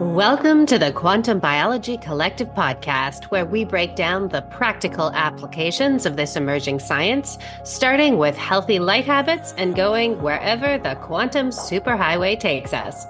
[0.00, 6.16] Welcome to the Quantum Biology Collective podcast, where we break down the practical applications of
[6.16, 12.72] this emerging science, starting with healthy light habits and going wherever the quantum superhighway takes
[12.72, 13.06] us.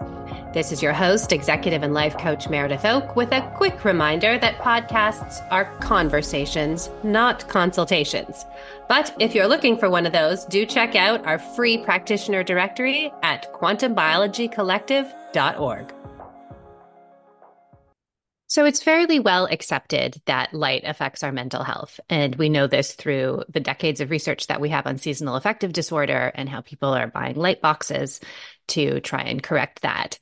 [0.52, 4.58] This is your host, executive and life coach Meredith Oke, with a quick reminder that
[4.58, 8.44] podcasts are conversations, not consultations.
[8.90, 13.10] But if you're looking for one of those, do check out our free practitioner directory
[13.22, 15.93] at quantumbiologycollective.org.
[18.46, 21.98] So it's fairly well accepted that light affects our mental health.
[22.08, 25.72] And we know this through the decades of research that we have on seasonal affective
[25.72, 28.20] disorder and how people are buying light boxes
[28.68, 30.18] to try and correct that.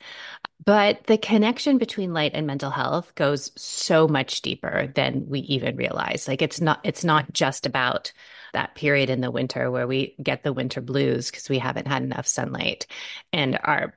[0.64, 5.77] But the connection between light and mental health goes so much deeper than we even
[5.77, 6.28] realize.
[6.28, 8.12] Like it's not it's not just about
[8.52, 12.02] that period in the winter where we get the winter blues because we haven't had
[12.02, 12.86] enough sunlight
[13.33, 13.95] and are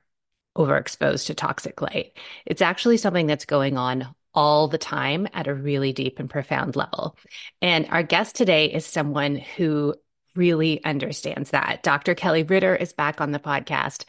[0.56, 2.16] overexposed to toxic light.
[2.44, 6.76] It's actually something that's going on all the time at a really deep and profound
[6.76, 7.16] level.
[7.62, 9.94] And our guest today is someone who
[10.34, 11.82] really understands that.
[11.82, 12.14] Dr.
[12.14, 14.04] Kelli Ritter is back on the podcast,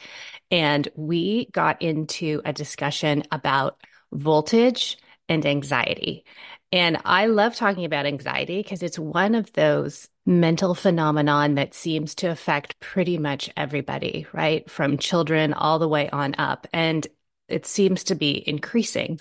[0.50, 3.80] and we got into a discussion about
[4.12, 6.24] voltage and anxiety.
[6.70, 12.14] And I love talking about anxiety because it's one of those mental phenomenon that seems
[12.14, 14.70] to affect pretty much everybody, right?
[14.70, 16.66] From children all the way on up.
[16.70, 17.06] And
[17.48, 19.20] it seems to be increasing.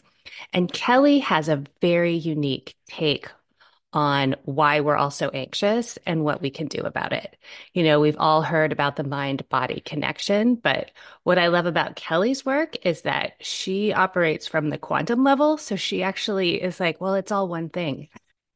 [0.51, 3.29] And Kelli has a very unique take
[3.93, 7.37] on why we're all so anxious and what we can do about it.
[7.73, 10.91] You know, we've all heard about the mind body connection, but
[11.23, 15.57] what I love about Kelli's work is that she operates from the quantum level.
[15.57, 18.09] So she actually is like, well, it's all one thing.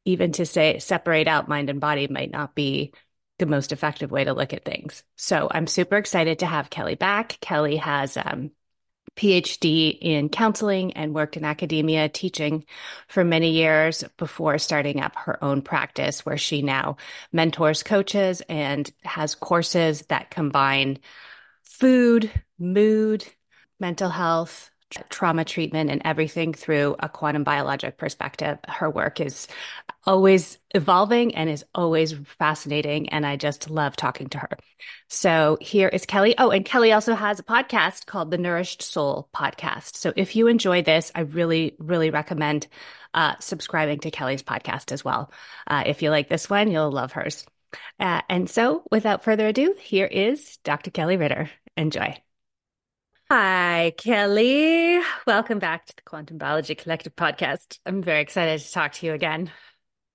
[0.04, 2.92] Even to say separate out mind and body might not be
[3.38, 5.02] the most effective way to look at things.
[5.16, 7.38] So I'm super excited to have Kelli back.
[7.40, 8.50] Kelli has um,
[9.16, 12.64] PhD in counseling and worked in academia teaching
[13.08, 16.96] for many years before starting up her own practice, where she now
[17.30, 20.98] mentors coaches and has courses that combine
[21.62, 23.24] food, mood,
[23.78, 24.70] mental health,
[25.08, 28.58] trauma treatment and everything through a quantum biologic perspective.
[28.68, 29.48] Her work is
[30.04, 33.08] always evolving and is always fascinating.
[33.10, 34.58] And I just love talking to her.
[35.08, 36.34] So here is Kelli.
[36.38, 39.96] Oh, and Kelli also has a podcast called the Nourished Soul Podcast.
[39.96, 42.66] So if you enjoy this, I really, really recommend
[43.14, 45.30] uh, subscribing to Kelli's podcast as well.
[45.66, 47.44] Uh, if you like this one, you'll love hers.
[47.98, 50.90] Uh, and so without further ado, here is Dr.
[50.90, 51.50] Kelli Ritter.
[51.76, 52.16] Enjoy.
[53.34, 55.02] Hi, Kelli.
[55.26, 57.78] Welcome back to the Quantum Biology Collective podcast.
[57.86, 59.50] I'm very excited to talk to you again.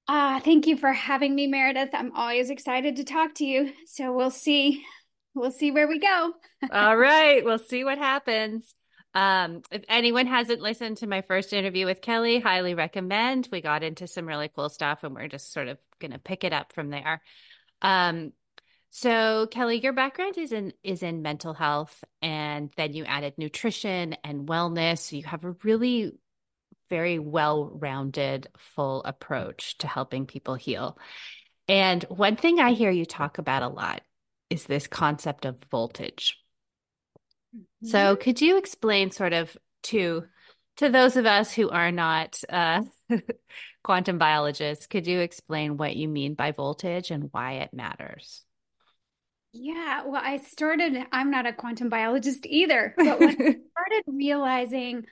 [0.07, 1.89] Uh, thank you for having me, Meredith.
[1.93, 3.73] I'm always excited to talk to you.
[3.87, 4.85] So we'll see.
[5.33, 6.33] We'll see where we go.
[6.71, 7.43] All right.
[7.43, 8.75] We'll see what happens.
[9.15, 13.49] Um, if anyone hasn't listened to my first interview with Kelli, highly recommend.
[13.51, 16.43] We got into some really cool stuff and we're just sort of going to pick
[16.43, 17.23] it up from there.
[17.81, 18.33] Um,
[18.97, 24.15] so Kelli, your background is in is in mental health and then you added nutrition
[24.23, 25.11] and wellness.
[25.11, 26.13] You have a really
[26.89, 30.97] very well-rounded full approach to helping people heal.
[31.67, 34.01] And one thing I hear you talk about a lot
[34.49, 36.35] is this concept of voltage.
[37.55, 37.89] Mm-hmm.
[37.89, 40.23] So could you explain sort of to
[40.77, 42.81] to those of us who are not uh,
[43.83, 48.43] quantum biologists, could you explain what you mean by voltage and why it matters?
[49.53, 55.05] Yeah, well, I started, I'm not a quantum biologist either, but when I started realizing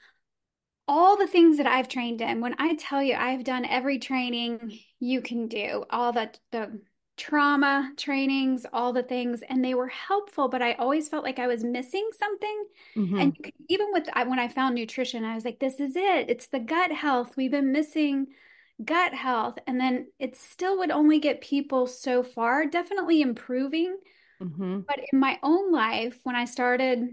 [0.88, 4.79] all the things that I've trained in, when I tell you I've done every training
[5.00, 6.79] you can do, all the, the
[7.18, 11.47] trauma trainings, all the things, and they were helpful, but I always felt like I
[11.47, 12.66] was missing something.
[12.95, 13.19] Mm-hmm.
[13.19, 16.29] And even with when I found nutrition, I was like, this is it.
[16.29, 17.35] It's the gut health.
[17.38, 18.28] We've been missing
[18.84, 19.57] gut health.
[19.66, 23.97] And then it still would only get people so far, definitely improving
[24.41, 24.81] Mm-hmm.
[24.88, 27.09] But in my own life, when I started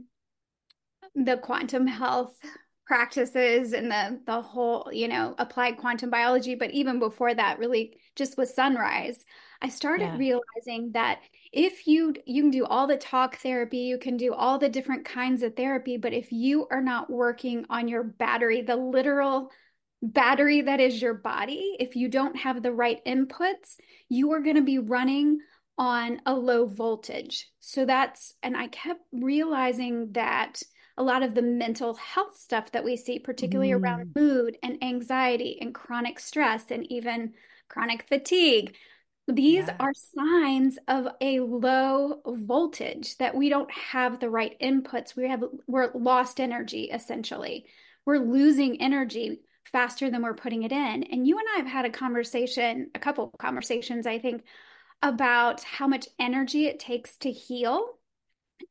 [1.14, 2.36] the quantum health
[2.86, 7.98] practices and the the whole, you know, applied quantum biology, but even before that, really
[8.16, 9.24] just with sunrise,
[9.60, 10.16] I started yeah.
[10.16, 11.20] realizing that
[11.52, 15.04] if you you can do all the talk therapy, you can do all the different
[15.04, 19.50] kinds of therapy, but if you are not working on your battery, the literal
[20.02, 23.76] battery that is your body, if you don't have the right inputs,
[24.08, 25.38] you are going to be running
[25.78, 27.50] on a low voltage.
[27.60, 30.62] So that's, and I kept realizing that
[30.96, 33.80] a lot of the mental health stuff that we see, particularly mm.
[33.80, 37.32] around mood and anxiety and chronic stress and even
[37.68, 38.76] chronic fatigue,
[39.28, 45.16] these are signs of a low voltage that we don't have the right inputs.
[45.16, 47.66] We have, we're lost energy essentially
[48.04, 51.04] we're losing energy faster than we're putting it in.
[51.04, 54.44] And you and I have had a conversation, a couple of conversations, I think,
[55.02, 57.98] about how much energy it takes to heal.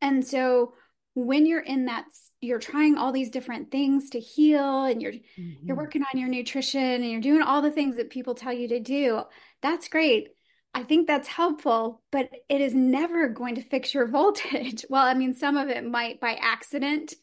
[0.02, 0.74] And so
[1.14, 2.06] when you're in that
[2.40, 5.66] you're trying all these different things to heal and you're mm-hmm.
[5.66, 8.68] you're working on your nutrition and you're doing all the things that people tell you
[8.68, 9.22] to do
[9.62, 10.30] that's great
[10.74, 15.14] i think that's helpful but it is never going to fix your voltage well i
[15.14, 17.14] mean some of it might by accident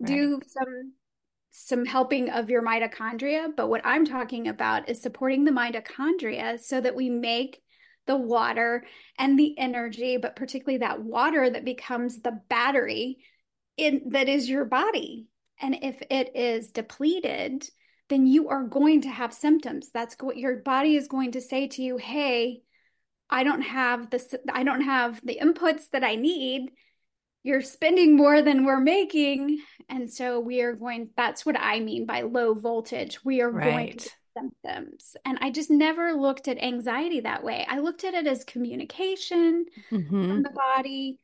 [0.00, 0.08] right.
[0.08, 0.92] do some
[1.50, 6.80] some helping of your mitochondria but what i'm talking about is supporting the mitochondria so
[6.80, 7.62] that we make
[8.08, 8.84] the water
[9.16, 13.18] and the energy, but particularly that water that becomes the battery
[13.76, 15.28] in that is your body.
[15.60, 17.68] And if it is depleted,
[18.08, 19.90] then you are going to have symptoms.
[19.92, 22.62] That's what your body is going to say to you, "Hey,
[23.30, 26.72] I don't have the I don't have the inputs that I need.
[27.42, 32.06] You're spending more than we're making." And so we are going that's what I mean
[32.06, 33.24] by low voltage.
[33.24, 33.64] We are right.
[33.64, 35.16] going to symptoms.
[35.24, 37.66] And I just never looked at anxiety that way.
[37.68, 40.28] I looked at it as communication mm-hmm.
[40.28, 41.18] from the body.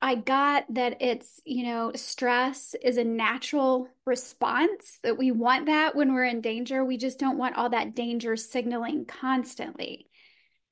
[0.00, 5.94] I got that it's, you know, stress is a natural response, that we want that
[5.94, 6.84] when we're in danger.
[6.84, 10.08] We just don't want all that danger signaling constantly.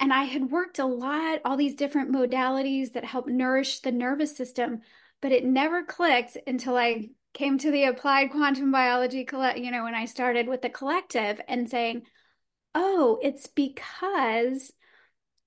[0.01, 4.37] And I had worked a lot, all these different modalities that help nourish the nervous
[4.37, 4.81] system,
[5.21, 9.95] but it never clicked until I came to the applied quantum biology you know when
[9.95, 12.03] i started with the collective and saying
[12.75, 14.73] oh it's because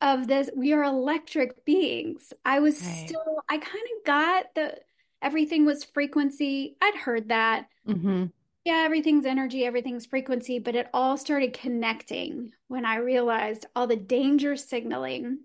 [0.03, 2.33] of this we are electric beings.
[2.44, 3.07] I was right.
[3.07, 4.77] still i kind of got the
[5.21, 6.75] everything was frequency.
[6.81, 7.68] I'd heard that.
[7.88, 8.25] Mm-hmm.
[8.65, 13.95] yeah everything's energy everything's frequency but it all started connecting when i realized all the
[13.95, 15.39] danger signaling.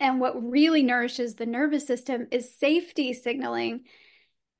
[0.00, 3.84] And what really nourishes the nervous system is safety signaling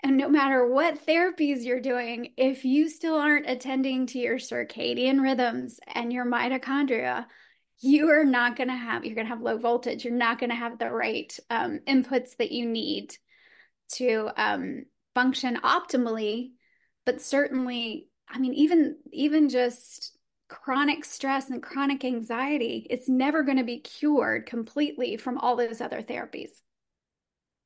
[0.04, 5.22] and no matter what therapies you're doing, if you still aren't attending to your circadian
[5.22, 7.24] rhythms and your mitochondria,
[7.80, 10.04] you are not going to have, you're going to have low voltage.
[10.04, 13.16] You're not going to have the right um, inputs that you need
[13.94, 14.84] to um,
[15.14, 16.50] function optimally.
[17.06, 20.18] But certainly, I mean, even, even just
[20.50, 25.80] chronic stress and chronic anxiety, it's never going to be cured completely from all those
[25.80, 26.50] other therapies.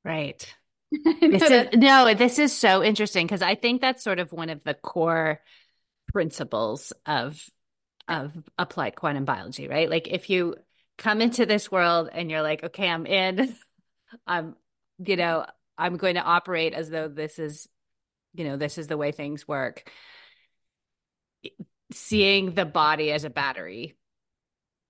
[0.05, 0.55] Right.
[1.21, 4.63] this is no, this is so interesting because I think that's sort of one of
[4.63, 5.39] the core
[6.11, 7.39] principles of
[8.07, 9.89] of applied quantum biology, right?
[9.89, 10.55] Like if you
[10.97, 13.55] come into this world and you're like, okay, I'm in,
[14.27, 14.55] I'm,
[14.97, 15.45] you know,
[15.77, 17.67] I'm going to operate as though this is,
[18.33, 19.89] you know, this is the way things work.
[21.91, 23.95] Seeing the body as a battery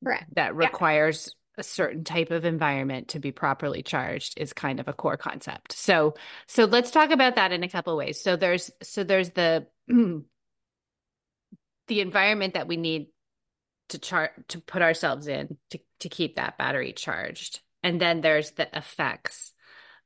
[0.04, 0.34] Correct.
[0.36, 4.94] that requires a certain type of environment to be properly charged is kind of a
[4.94, 5.74] core concept.
[5.74, 6.16] So
[6.48, 8.20] so let's talk about that in a couple ways.
[8.20, 10.24] So there's so there's the the
[12.02, 13.08] environment that we need
[13.90, 17.60] to chart to put ourselves in to to keep that battery charged.
[17.84, 19.54] And then there's the effects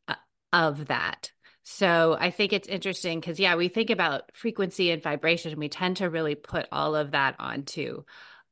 [0.08, 0.16] uh,
[0.52, 1.32] of that.
[1.64, 5.70] So I think it's interesting because yeah, we think about frequency and vibration and we
[5.70, 8.04] tend to really put all of that onto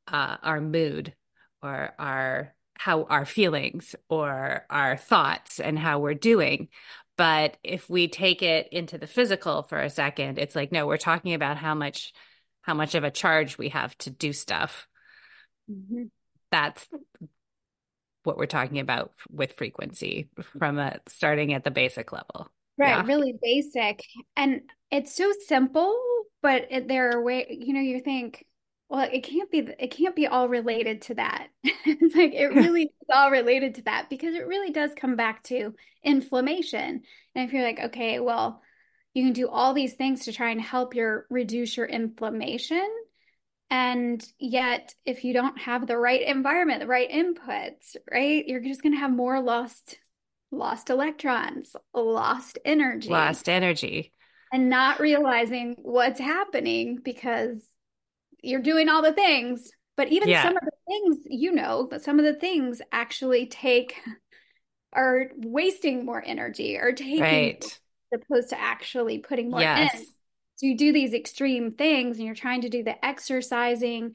[0.08, 1.14] uh, our mood
[1.62, 6.66] or our how our feelings or our thoughts and how we're doing.
[7.16, 10.96] But if we take it into the physical for a second, it's like, no, we're
[10.96, 12.12] talking about how much
[12.62, 14.88] how much of a charge we have to do stuff.
[15.70, 16.06] Mm-hmm.
[16.50, 16.88] That's
[18.24, 22.50] what we're talking about with frequency from a starting at the basic level.
[22.78, 23.04] Right, yeah.
[23.06, 24.04] really basic.
[24.36, 25.96] And it's so simple,
[26.40, 28.44] but it, there are way, you know, you think,
[28.92, 31.48] well it can't be it can't be all related to that.
[31.84, 35.42] It's like it really is all related to that because it really does come back
[35.44, 37.02] to inflammation.
[37.34, 38.60] And if you're like okay well
[39.14, 42.86] you can do all these things to try and help your reduce your inflammation
[43.70, 48.82] and yet if you don't have the right environment the right inputs right you're just
[48.82, 49.98] going to have more lost
[50.50, 53.08] lost electrons lost energy.
[53.08, 54.12] Lost energy.
[54.52, 57.62] And not realizing what's happening because
[58.42, 60.42] you're doing all the things but even yeah.
[60.42, 63.96] some of the things you know but some of the things actually take
[64.92, 67.80] are wasting more energy or taking right.
[68.12, 69.94] opposed to actually putting more yes.
[69.94, 70.06] in
[70.56, 74.14] so you do these extreme things and you're trying to do the exercising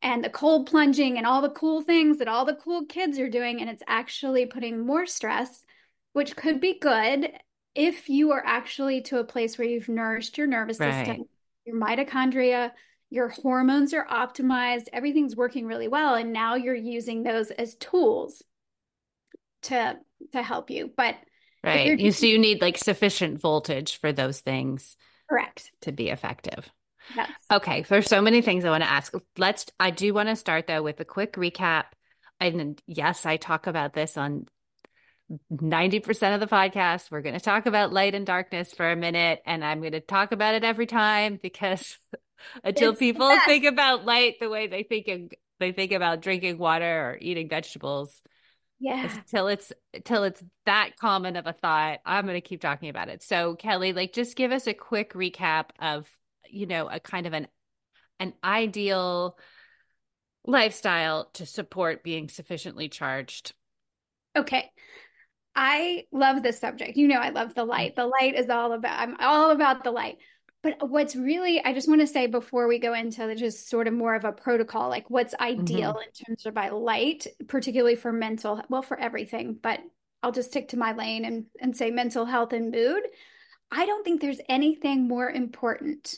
[0.00, 3.28] and the cold plunging and all the cool things that all the cool kids are
[3.28, 5.64] doing and it's actually putting more stress
[6.12, 7.32] which could be good
[7.74, 11.06] if you are actually to a place where you've nourished your nervous right.
[11.06, 11.24] system
[11.64, 12.70] your mitochondria
[13.12, 16.14] your hormones are optimized, everything's working really well.
[16.14, 18.42] And now you're using those as tools
[19.62, 19.98] to
[20.32, 20.90] to help you.
[20.96, 21.16] But
[21.62, 21.98] right.
[21.98, 24.96] You so you need like sufficient voltage for those things
[25.28, 26.70] correct to be effective.
[27.14, 27.30] Yes.
[27.52, 29.12] Okay, there's so many things I want to ask.
[29.36, 31.84] Let's, I do want to start though with a quick recap.
[32.40, 34.46] And yes, I talk about this on
[35.52, 37.10] 90% of the podcast.
[37.10, 40.00] We're going to talk about light and darkness for a minute, and I'm going to
[40.00, 41.98] talk about it every time because
[42.64, 45.20] until It's people think about light the way they think of,
[45.60, 48.20] they think about drinking water or eating vegetables,
[48.80, 49.08] Yeah.
[49.30, 49.72] till it's
[50.04, 53.22] till it's that common of a thought, I'm going to keep talking about it.
[53.22, 56.08] So, Kelli, like just give us a quick recap of,
[56.50, 57.46] you know, a kind of an
[58.18, 59.36] an ideal
[60.44, 63.52] lifestyle to support being sufficiently charged.
[64.36, 64.70] Okay.
[65.54, 66.96] I love this subject.
[66.96, 67.94] You know, I love the light.
[67.94, 70.16] The light is all about, I'm all about the light.
[70.62, 73.94] But what's really, I just want to say before we go into just sort of
[73.94, 76.06] more of a protocol, like what's ideal Mhm.
[76.06, 79.80] in terms of by light, particularly for mental, well, for everything, but
[80.22, 83.02] I'll just stick to my lane and, and say mental health and mood.
[83.72, 86.16] I don't think there's anything more important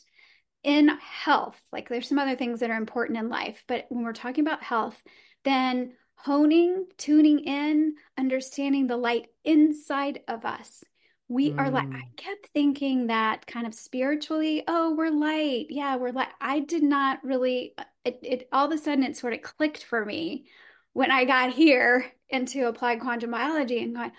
[0.62, 1.58] in health.
[1.72, 4.62] Like there's some other things that are important in life, but when we're talking about
[4.62, 5.00] health,
[5.44, 10.84] then honing, tuning in, understanding the light inside of us.
[11.28, 12.16] We are like, I Mm.
[12.16, 15.66] kept thinking that kind of spiritually, oh, we're light.
[15.70, 16.28] Yeah, we're light.
[16.40, 20.04] I did not really, it, it all of a sudden it sort of clicked for
[20.04, 20.46] me
[20.92, 24.12] when I got here into applied quantum biology and going,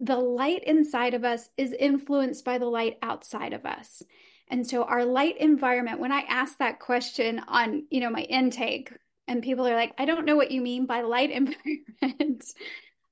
[0.00, 4.02] the light inside of us is influenced by the light outside of us.
[4.48, 8.92] And so our light environment, when I ask that question on, you know, my intake,
[9.28, 11.30] and people are like, I don't know what you mean by light
[12.02, 12.44] environment.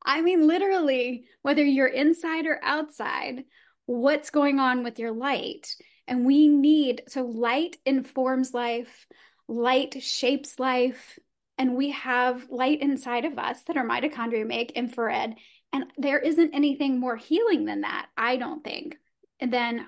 [0.05, 3.45] I mean, literally, whether you're inside or outside,
[3.87, 5.75] what's going on with your light?
[6.07, 9.07] And we need, so light informs life,
[9.47, 11.19] light shapes life,
[11.59, 15.35] and we have light inside of us that our mitochondria make infrared.
[15.73, 18.97] And there isn't anything more healing than that, I don't think.
[19.39, 19.87] And then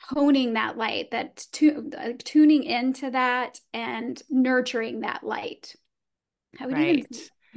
[0.00, 5.74] honing that light, that tu- uh, tuning into that and nurturing that light.
[6.58, 7.06] I would even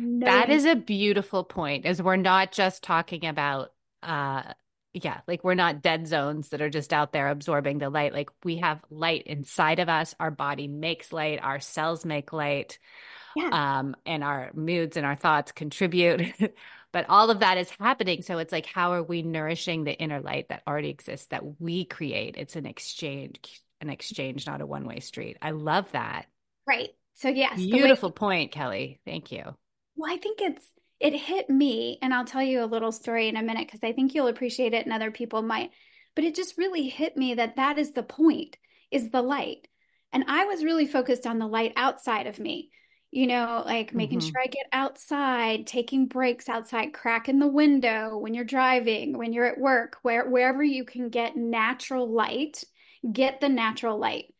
[0.01, 4.43] Say That is a beautiful point, is we're not just talking about uh
[4.93, 8.13] yeah, like we're not dead zones that are just out there absorbing the light.
[8.13, 10.15] Like we have light inside of us.
[10.20, 12.77] Our body makes light, our cells make light,
[13.36, 16.34] Yeah, um, and our moods and our thoughts contribute.
[16.93, 18.22] But all of that is happening.
[18.22, 21.86] So it's like, how are we nourishing the inner light that already exists that we
[21.86, 22.36] create?
[22.38, 25.38] It's an exchange, an exchange, not a one-way street.
[25.41, 26.25] I love that.
[26.67, 26.89] right.
[27.15, 29.00] So yes, the way Beautiful point, Kelli.
[29.05, 29.55] Thank you.
[29.95, 33.36] Well, I think it's it hit me, and I'll tell you a little story in
[33.36, 35.71] a minute because I think you'll appreciate it and other people might.
[36.15, 38.57] But it just really hit me that that is the point,
[38.91, 39.67] is the light.
[40.13, 42.69] And I was really focused on the light outside of me.
[43.12, 48.17] You know, like making hmm sure I get outside, taking breaks outside, cracking the window
[48.17, 52.63] when you're driving, when you're at work, where wherever you can get natural light,
[53.12, 54.30] get the natural light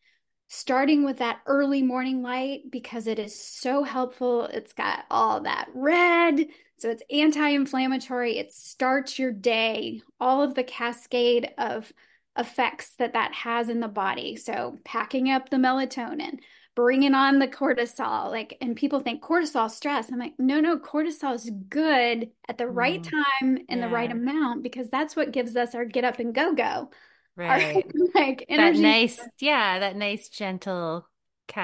[0.53, 4.43] starting with that early morning light because it is so helpful.
[4.48, 6.46] It's got all that red,
[6.77, 8.38] so it's anti-inflammatory.
[8.38, 11.93] It starts your day, all of the cascade of
[12.38, 14.36] effects that that has in the body.
[14.36, 16.39] So packing up the melatonin,
[16.75, 20.12] bringing on the cortisol, like, and people think cortisol stress.
[20.12, 23.10] I'm like, no, no, cortisol is good at the right Mm,
[23.41, 26.53] time in the right amount because that's what gives us our get up and go
[26.53, 26.89] go.
[27.35, 27.85] Right.
[28.15, 31.07] like That nice, yeah, that nice gentle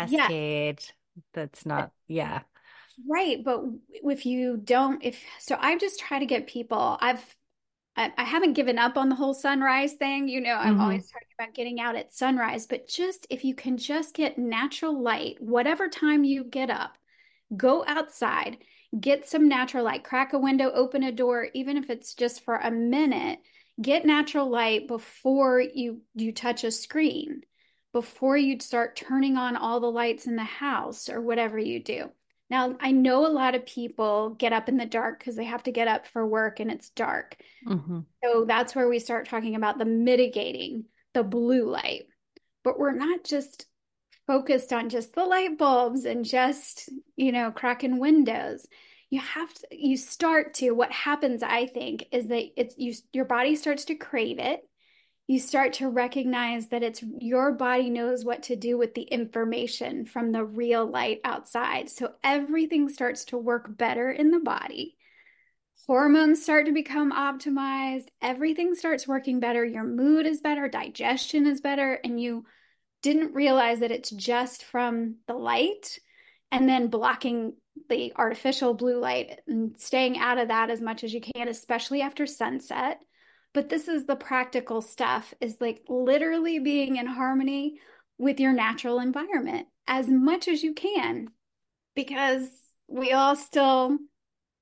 [0.02, 0.82] yeah cascade.
[1.34, 2.44] That's not, yeah.
[3.08, 6.98] Right, but if you don't, if so, I just try to get people.
[7.00, 7.36] I've
[7.98, 10.28] I, I haven't given up on the whole sunrise thing.
[10.30, 13.56] You know, I'm hmm always talking about getting out at sunrise, but just if you
[13.56, 16.98] can just get natural light, whatever time you get up,
[17.58, 18.58] go outside,
[19.00, 22.58] get some natural light, crack a window, open a door, even if it's just for
[22.58, 23.40] a minute,
[23.82, 27.42] get natural light before you you touch a screen,
[27.94, 32.10] before you start turning on all the lights in the house or whatever you do.
[32.50, 35.64] Now, I know a lot of people get up in the dark because they have
[35.64, 37.36] to get up for work and it's dark.
[37.66, 42.08] hmm So that's where we start talking about the mitigating the blue light.
[42.64, 43.66] But we're not just
[44.26, 48.66] focused on just the light bulbs and just, you know, cracking windows.
[49.10, 53.26] You have to, you start to, what happens, I think, is that it's you, your
[53.26, 54.62] body starts to crave it.
[55.28, 60.06] You start to recognize that it's your body knows what to do with the information
[60.06, 61.90] from the real light outside.
[61.90, 64.98] So everything starts to work better in the body.
[65.86, 71.62] Hormones start to become optimized, everything starts working better, your mood is better, digestion is
[71.62, 72.46] better, and you
[73.02, 76.00] didn't realize that it's just from the light
[76.52, 77.54] and then blocking
[77.90, 82.02] the artificial blue light and staying out of that as much as you can, especially
[82.02, 83.02] after sunset.
[83.54, 87.80] But this is the practical stuff is like literally being in harmony
[88.18, 91.30] with your natural environment as much as you can
[91.96, 92.50] because
[92.88, 93.98] we all still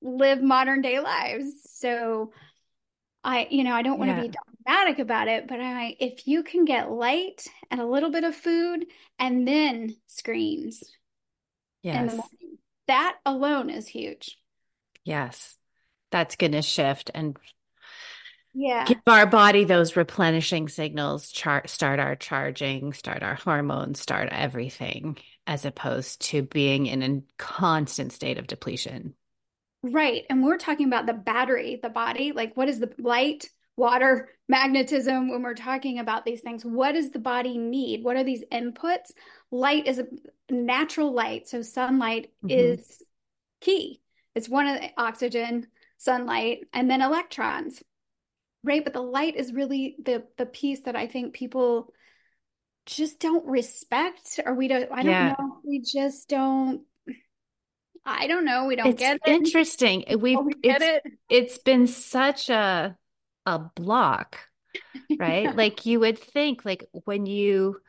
[0.02, 1.52] live modern day lives.
[1.72, 2.32] So
[3.24, 4.22] I, you know, I don't want to Yeah.
[4.22, 4.28] be
[4.64, 8.36] dogmatic about it, but I, if you can get light and a little bit of
[8.36, 8.86] food
[9.18, 10.82] and then screens
[11.86, 12.16] in the Yes.
[12.16, 14.38] morning, that alone is huge.
[15.04, 15.56] Yes.
[16.10, 17.36] That's going to shift and
[18.54, 18.84] Yeah.
[18.86, 25.18] give our body those replenishing signals, char start our charging, start our hormones, start everything,
[25.46, 29.14] as opposed to being in a constant state of depletion.
[29.82, 30.24] Right.
[30.30, 32.32] And we're talking about the battery, the body.
[32.32, 35.28] Like, what is the light, water, magnetism?
[35.28, 38.02] When we're talking about these things, what does the body need?
[38.02, 39.12] What are these inputs?
[39.50, 40.06] Light is a
[40.50, 41.48] natural light.
[41.48, 42.50] So, sunlight Mhm.
[42.50, 43.02] is
[43.60, 44.00] key.
[44.34, 47.82] It's one of the oxygen, sunlight, and then electrons.
[48.62, 48.82] Right.
[48.84, 51.92] But the light is really the the piece that I think people
[52.86, 55.60] just don't respect, or we don't, I don't know.
[55.64, 56.82] We just don't,
[58.04, 58.66] I don't know.
[58.66, 59.30] We don't It's get it.
[59.30, 60.04] interesting.
[60.20, 61.12] We've we get it's it.
[61.28, 62.96] it's been such a
[63.44, 64.38] a block,
[65.18, 65.42] right?
[65.44, 65.52] Yeah.
[65.56, 67.80] Like you would think like when you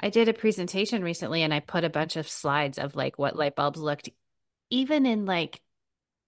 [0.00, 3.36] I did a presentation recently and I put a bunch of slides of like what
[3.36, 4.10] light bulbs looked
[4.70, 5.60] even in like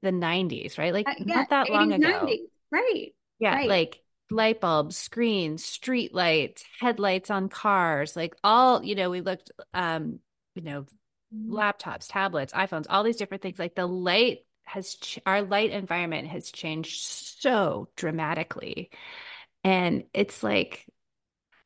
[0.03, 0.93] the 90s, right?
[0.95, 2.09] Like Uh, yeah, not that long 80s, ago.
[2.21, 2.49] 90s.
[2.71, 3.69] Right, Yeah, right.
[3.69, 9.51] like light bulbs, screens, street lights, headlights on cars, like all, you know, we looked
[9.75, 10.21] um,
[10.55, 10.87] you know,
[11.49, 13.59] laptops, tablets, iPhones, all these different things.
[13.59, 18.91] Like the light has, ch our light environment has changed so dramatically.
[19.65, 20.87] And it's like,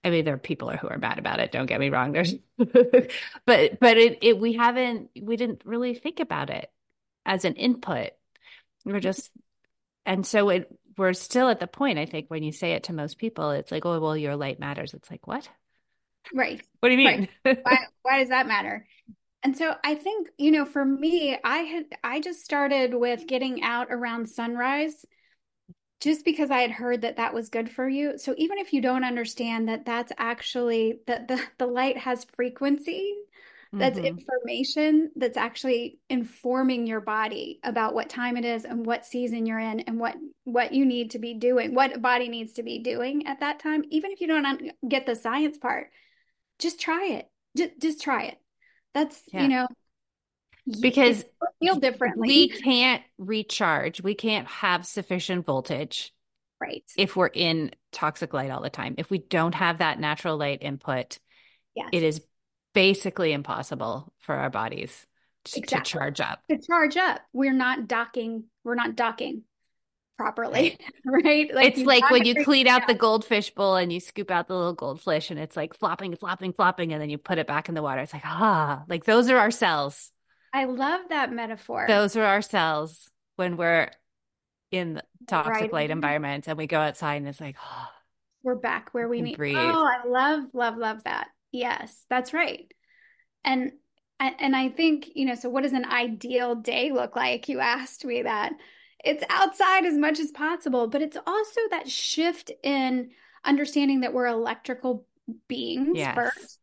[0.04, 1.52] I mean, there are people who are mad about it.
[1.52, 2.12] Don't get me wrong.
[2.12, 6.70] There's, but but it, it we haven't we didn't really think about it
[7.24, 8.10] as an input.
[8.84, 9.30] We're just
[10.04, 12.92] and so it we're still at the point, I think, when you say it to
[12.92, 14.94] most people, it's like, oh, well, your light matters.
[14.94, 15.48] It's like, what?
[16.34, 17.30] Right, What do you right.
[17.44, 17.56] mean?
[17.62, 18.86] Why, why does that matter?
[19.42, 23.62] And so I think, you know, for me, I had, I just started with getting
[23.62, 25.04] out around sunrise
[26.02, 28.18] just because I had heard that that was good for you.
[28.18, 33.14] So even if you don't understand that that's actually, that the, the light has frequency,
[33.78, 34.06] that's Mhm.
[34.06, 39.58] information that's actually informing your body about what time it is and what season you're
[39.58, 43.26] in and what what you need to be doing what body needs to be doing
[43.26, 45.90] at that time even if you don't un- get the science part
[46.58, 48.38] just try it just, just try it
[48.94, 49.42] that's Yeah.
[49.42, 49.66] you know
[50.80, 51.24] Because
[51.60, 54.02] feel differently we can't recharge.
[54.02, 56.12] We can't have sufficient voltage
[56.60, 58.94] right if we're in toxic light all the time.
[58.98, 61.18] If we don't have that natural light input,
[61.74, 62.22] yes it is
[62.74, 65.06] basically impossible for our bodies
[65.44, 66.40] to, to charge up.
[66.48, 69.42] to charge up we're not docking we're not docking
[70.16, 71.24] properly Right.
[71.24, 74.46] right like it's like when you clean out the goldfish bowl and you scoop out
[74.46, 77.68] the little goldfish and it's like flopping, flopping, flopping, and then you put it back
[77.68, 78.00] in the water.
[78.02, 80.12] It's like, ah, like those are our cells.
[80.52, 83.90] I love that metaphor Those are our cells when we're
[84.70, 85.72] in the toxic Right.
[85.72, 87.88] light environments and we go outside and it's like, oh,
[88.42, 89.36] we're back where we need.
[89.36, 89.74] breathe.
[89.74, 91.28] Oh, I love, love, love that.
[91.52, 92.72] Yes, that's right.
[93.44, 93.72] And
[94.20, 97.48] and and I think, you know, so what does an ideal day look like?
[97.48, 98.52] You asked me that.
[99.04, 103.10] It's outside as much as possible, but it's also that shift in
[103.44, 105.06] understanding that we're electrical
[105.48, 106.14] beings Yes.
[106.14, 106.60] first.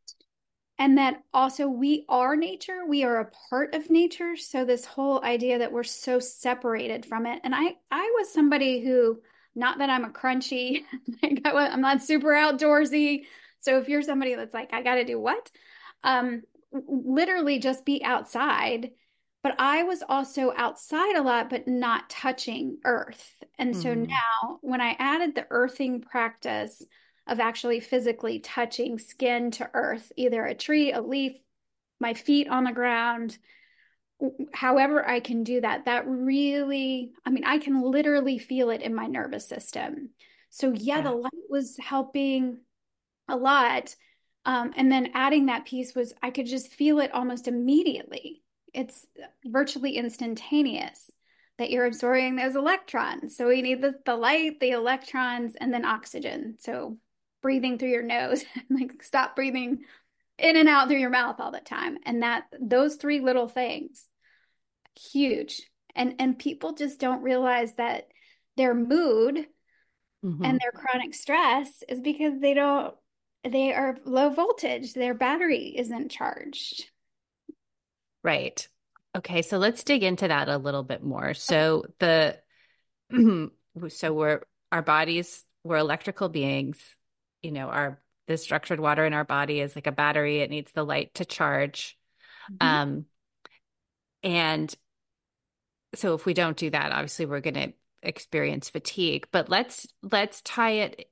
[0.79, 4.35] And that also we are nature, we are a part of nature.
[4.37, 7.41] So this whole idea that we're so separated from it.
[7.43, 9.21] And I I was somebody who
[9.55, 10.83] not that I'm a crunchy,
[11.23, 13.25] like I, I'm not super outdoorsy.
[13.61, 15.51] So if you're somebody that's like, I got to do what?
[16.03, 18.91] Um, literally just be outside.
[19.43, 23.35] But I was also outside a lot, but not touching earth.
[23.57, 24.05] And so Mhm.
[24.05, 26.85] now when I added the earthing practice
[27.29, 31.33] of actually physically touching skin to earth, either a tree, a leaf,
[31.99, 33.37] my feet on the ground,
[34.53, 38.93] however I can do that, that really, I mean, I can literally feel it in
[38.93, 40.09] my nervous system.
[40.49, 42.59] So, yeah, the light was helping
[43.27, 43.95] a lot.
[44.45, 48.41] Um, and then adding that piece was I could just feel it almost immediately.
[48.73, 49.05] It's
[49.45, 51.11] virtually instantaneous
[51.57, 53.37] that you're absorbing those electrons.
[53.37, 56.55] So we need the, the light, the electrons, and then oxygen.
[56.59, 56.97] So
[57.41, 59.79] breathing through your nose, like stop breathing
[60.37, 61.97] in and out through your mouth all the time.
[62.05, 64.07] And that those three little things,
[65.11, 65.61] huge.
[65.95, 68.07] And and people just don't realize that
[68.57, 69.47] their mood
[70.23, 70.45] Mhm.
[70.45, 72.93] and their chronic stress is because they don't
[73.45, 76.89] they are low voltage their battery isn't charged
[78.23, 78.67] Right.
[79.15, 81.33] Okay, so let's dig into that a little bit more.
[81.33, 82.37] So the
[83.87, 86.77] so we're our bodies, we're electrical beings,
[87.41, 90.41] you know, our the structured water in our body is like a battery.
[90.41, 91.97] It needs the light to charge.
[92.51, 92.67] Mm-hmm.
[92.67, 93.05] Um,
[94.21, 94.73] and
[95.95, 97.73] so if we don't do that, obviously we're going to
[98.03, 99.27] experience fatigue.
[99.31, 101.09] But let's let's tie it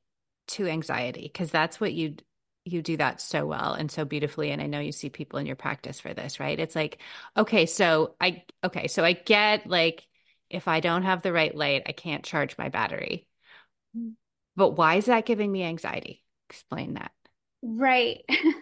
[0.49, 2.15] to anxiety because that's what you
[2.63, 5.45] you do that so well and so beautifully and i know you see people in
[5.45, 6.99] your practice for this right it's like
[7.35, 10.07] okay so i okay so i get like
[10.49, 13.27] if i don't have the right light i can't charge my battery
[13.97, 14.13] mm.
[14.58, 17.12] But why is that giving me anxiety explain that
[17.63, 18.54] right well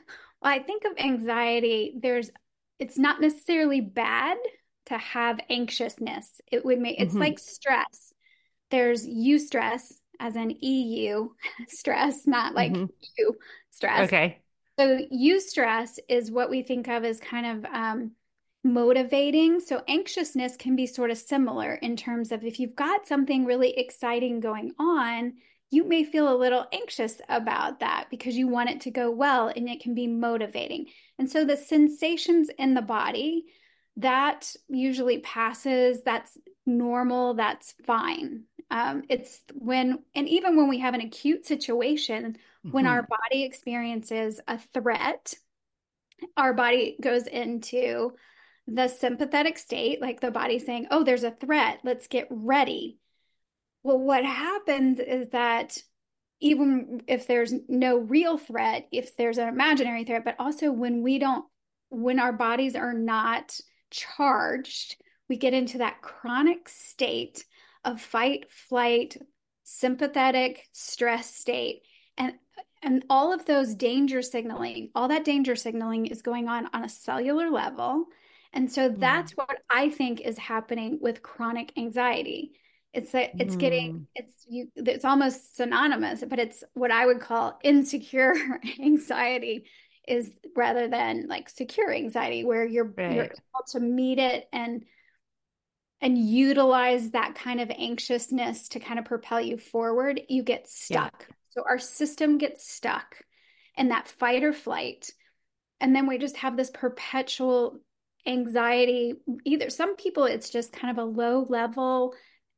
[0.44, 2.30] i think of anxiety there's
[2.78, 4.38] it's not necessarily bad
[4.86, 7.22] to have anxiousness it would make it's mm-hmm.
[7.22, 8.14] like stress
[8.70, 11.30] there's eustress as an EU
[11.68, 12.86] stress, not like mm-hmm.
[13.18, 13.36] you
[13.72, 14.08] stress.
[14.08, 14.40] Okay.
[14.78, 18.12] So you stress is what we think of as kind of um,
[18.64, 19.62] motivating.
[19.62, 23.78] So anxiousness can be sort of similar in terms of if you've got something really
[23.78, 25.34] exciting going on,
[25.72, 29.48] you may feel a little anxious about that because you want it to go well
[29.48, 30.88] and it can be motivating.
[31.18, 33.46] And so the sensations in the body
[33.98, 38.44] that usually passes, that's normal, that's fine.
[38.70, 42.72] Um, it's when, and even when we have an acute situation, mm-hmm.
[42.72, 45.34] when our body experiences a threat,
[46.38, 48.14] our body goes into
[48.68, 52.98] the sympathetic state, like the body saying, Oh, there's a threat, let's get ready.
[53.86, 55.78] Well, what happens is that
[56.40, 61.20] even if there's no real threat, if there's an imaginary threat, but also when we
[61.20, 61.46] don't,
[61.90, 63.56] when our bodies are not
[63.92, 64.96] charged,
[65.30, 67.46] we get into that chronic state
[67.84, 69.18] of fight, flight,
[69.66, 71.84] sympathetic stress state.
[72.18, 72.34] And
[72.82, 76.90] and all of those danger signaling, all that danger signaling is going on on a
[76.90, 78.06] cellular level.
[78.52, 79.00] And so mm.
[79.00, 79.38] that's mm.
[79.38, 82.54] what I think is happening with chronic anxiety.
[82.96, 83.60] It's that it's mm.
[83.60, 88.34] getting it's you it's almost synonymous, but it's what I would call insecure
[88.80, 89.66] anxiety
[90.08, 93.16] is rather than like secure anxiety where you're right.
[93.16, 94.86] you're able to meet it and
[96.02, 101.26] and utilize that kind of anxiousness to kind of propel you forward, you get stuck.
[101.28, 101.36] Yeah.
[101.50, 103.18] So our system gets stuck
[103.78, 105.10] in that fight or flight.
[105.80, 107.80] And then we just have this perpetual
[108.26, 109.16] anxiety.
[109.46, 112.14] Either some people, it's just kind of a low level.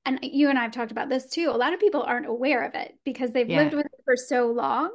[0.07, 1.49] And you and I have talked about this too.
[1.49, 3.63] A lot of people aren't aware of it because they've yeah.
[3.63, 4.89] lived with it for so long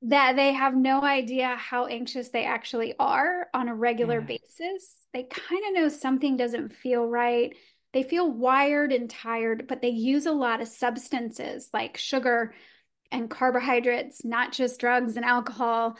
[0.00, 4.38] that they have no idea how anxious they actually are on a regular yeah.
[4.38, 4.96] basis.
[5.12, 7.54] They kind of know something doesn't feel right.
[7.92, 12.54] They feel wired and tired, but they use a lot of substances like sugar
[13.12, 15.98] and carbohydrates, not just drugs and alcohol,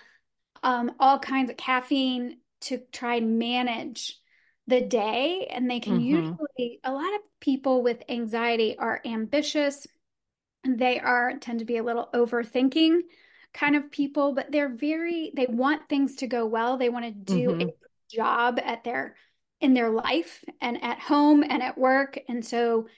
[0.63, 4.19] um, all kinds of caffeine to try and manage
[4.67, 5.47] the day.
[5.51, 6.17] And they can mm-hmm.
[6.17, 9.87] usually, a lot of people with anxiety are ambitious.
[10.67, 13.01] They are tend to be a little overthinking
[13.53, 16.77] kind of people, but they're very, they want things to go well.
[16.77, 17.69] They want to do mm-hmm.
[17.69, 17.73] a
[18.11, 19.17] job at their,
[19.61, 22.19] in their life and at home and at work.
[22.29, 22.89] And so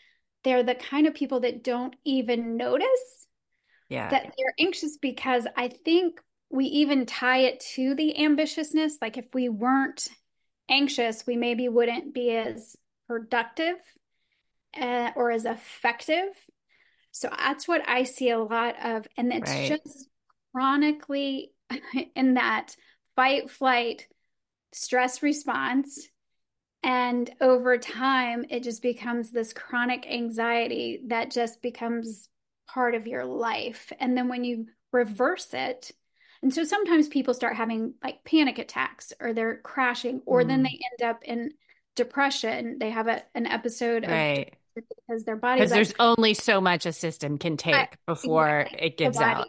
[0.44, 3.26] they're the kind of people that don't even notice
[3.88, 4.08] yeah.
[4.08, 8.92] that they're anxious because I think we even tie it to the ambitiousness.
[9.02, 10.08] Like if we weren't
[10.68, 12.76] anxious, we maybe wouldn't be as
[13.08, 13.76] productive
[14.78, 16.28] uh, or as effective.
[17.12, 19.06] So that's what I see a lot of.
[19.16, 19.68] And it's right.
[19.68, 20.08] just
[20.52, 21.52] chronically
[22.14, 22.76] in that
[23.14, 24.06] fight, flight,
[24.72, 26.08] stress response.
[26.82, 32.28] And over time, it just becomes this chronic anxiety that just becomes
[32.68, 33.92] part of your life.
[33.98, 35.92] And then when you reverse it,
[36.42, 40.48] and so sometimes people start having like panic attacks or they're crashing, or mm.
[40.48, 41.52] then they end up in
[41.94, 42.78] depression.
[42.78, 44.54] They have a, an episode right.
[44.76, 48.86] of because their body because there's only so much a system can take before exactly.
[48.86, 49.46] it gives out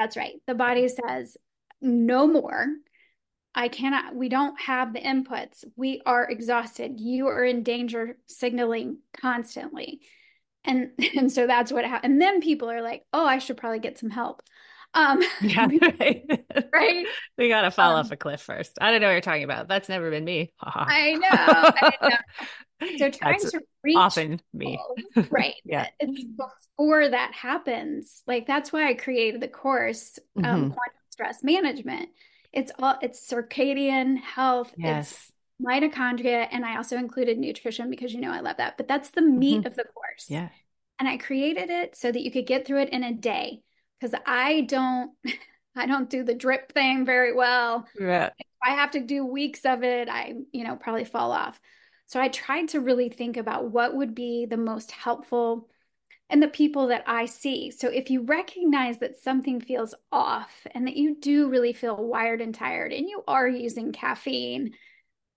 [0.00, 0.40] that's right.
[0.46, 1.36] The body says,
[1.82, 2.66] no more.
[3.54, 5.62] I cannot, we don't have the inputs.
[5.76, 7.00] We are exhausted.
[7.00, 10.00] You are in danger signaling constantly.
[10.64, 12.14] And and so that's what happened.
[12.14, 14.42] And then people are like, oh, I should probably get some help.
[14.94, 15.66] Um yeah,
[16.00, 16.46] right.
[16.72, 17.06] right.
[17.38, 18.78] we gotta fall um, off a cliff first.
[18.80, 19.68] I don't know what you're talking about.
[19.68, 20.52] That's never been me.
[20.60, 21.28] I know.
[21.30, 22.16] I know.
[22.98, 24.80] So trying That's to reach often me.
[25.30, 25.54] right.
[25.64, 25.88] yeah.
[25.98, 28.22] It's before that happens.
[28.26, 30.60] Like that's why I created the course, um, mm-hmm.
[30.68, 32.08] quantum stress management.
[32.52, 34.72] It's all it's circadian health.
[34.76, 35.12] Yes.
[35.12, 36.48] It's mitochondria.
[36.50, 38.76] And I also included nutrition because you know I love that.
[38.76, 39.66] But that's the meat mm-hmm.
[39.66, 40.26] of the course.
[40.28, 40.48] Yeah.
[40.98, 43.62] And I created it so that you could get through it in a day.
[44.00, 45.12] Because I don't
[45.76, 47.86] I don't do the drip thing very well.
[47.98, 48.30] Yeah.
[48.38, 51.60] If I have to do weeks of it, I, you know, probably fall off.
[52.06, 55.68] So I tried to really think about what would be the most helpful
[56.28, 57.70] and the people that I see.
[57.70, 62.40] So if you recognize that something feels off and that you do really feel wired
[62.40, 64.72] and tired and you are using caffeine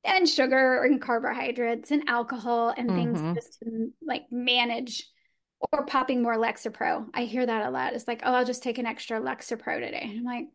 [0.04, 3.14] and sugar and carbohydrates and alcohol and mm-hmm.
[3.16, 5.08] things just to like manage
[5.72, 7.08] or popping more Lexapro.
[7.14, 7.94] I hear that a lot.
[7.94, 10.14] It's like, oh, I'll just take an extra Lexapro today.
[10.18, 10.48] I'm like,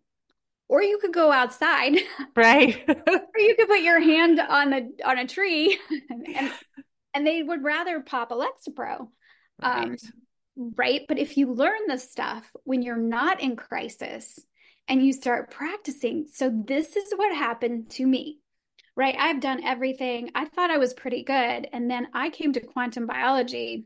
[0.69, 1.97] or you could go outside.
[2.37, 2.77] Right.
[2.89, 5.77] or you could put your hand on the on a tree
[6.09, 6.53] and
[7.15, 9.09] and they would rather pop a Lexapro.
[9.61, 9.89] Right.
[9.89, 9.97] Um,
[10.77, 11.01] right.
[11.09, 14.39] But if you learn this stuff when you're not in crisis
[14.87, 18.39] and you start practicing, so this is what happened to me
[18.95, 19.15] right?
[19.17, 20.33] I've done everything.
[20.35, 21.69] I thought I was pretty good.
[21.73, 23.85] And then I came to quantum biology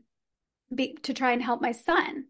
[0.75, 2.25] be, to try and help my son,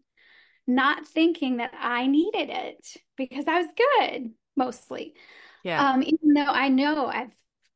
[0.66, 5.14] not thinking that I needed it because I was good mostly.
[5.62, 5.90] Yeah.
[5.90, 7.32] Um, even though I know I've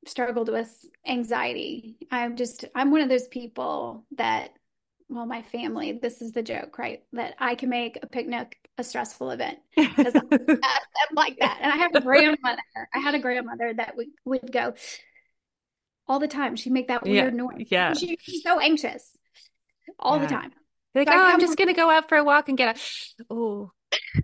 [0.06, 0.70] struggled with
[1.06, 4.50] anxiety, I'm just, I'm one of those people that,
[5.08, 7.02] well, my family, this is the joke, right?
[7.14, 10.58] That I can make a picnic a stressful event because I'm, I'm,
[11.14, 11.58] like that.
[11.60, 12.62] And I have a grandmother.
[12.94, 14.74] I had a grandmother that would, would go
[16.06, 16.56] all the time.
[16.56, 17.42] She'd make that weird yeah.
[17.42, 17.66] noise.
[17.70, 17.94] Yeah.
[17.94, 19.16] She'd be so anxious
[19.98, 20.22] all yeah.
[20.22, 20.52] the time.
[21.06, 22.80] Like, so oh, I'm just going to go out for a walk and get a,
[23.30, 23.72] oh,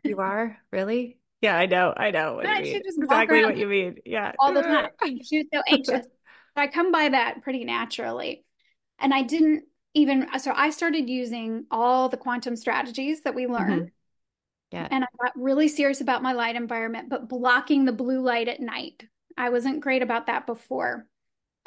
[0.02, 1.18] you are really?
[1.40, 1.92] Yeah, I know.
[1.94, 2.82] I know what you mean.
[2.84, 3.96] Exactly what you mean.
[4.06, 4.32] Yeah.
[4.38, 4.90] All the time.
[5.22, 6.04] She was so anxious.
[6.06, 6.10] so
[6.56, 8.44] I come by that pretty naturally.
[8.98, 13.72] And I didn't even, so I started using all the quantum strategies that we learned.
[13.72, 13.88] Mm-hmm
[14.74, 14.88] yeah.
[14.90, 18.58] And I got really serious about my light environment, but blocking the blue light at
[18.58, 19.06] night.
[19.37, 21.06] I wasn't great about that before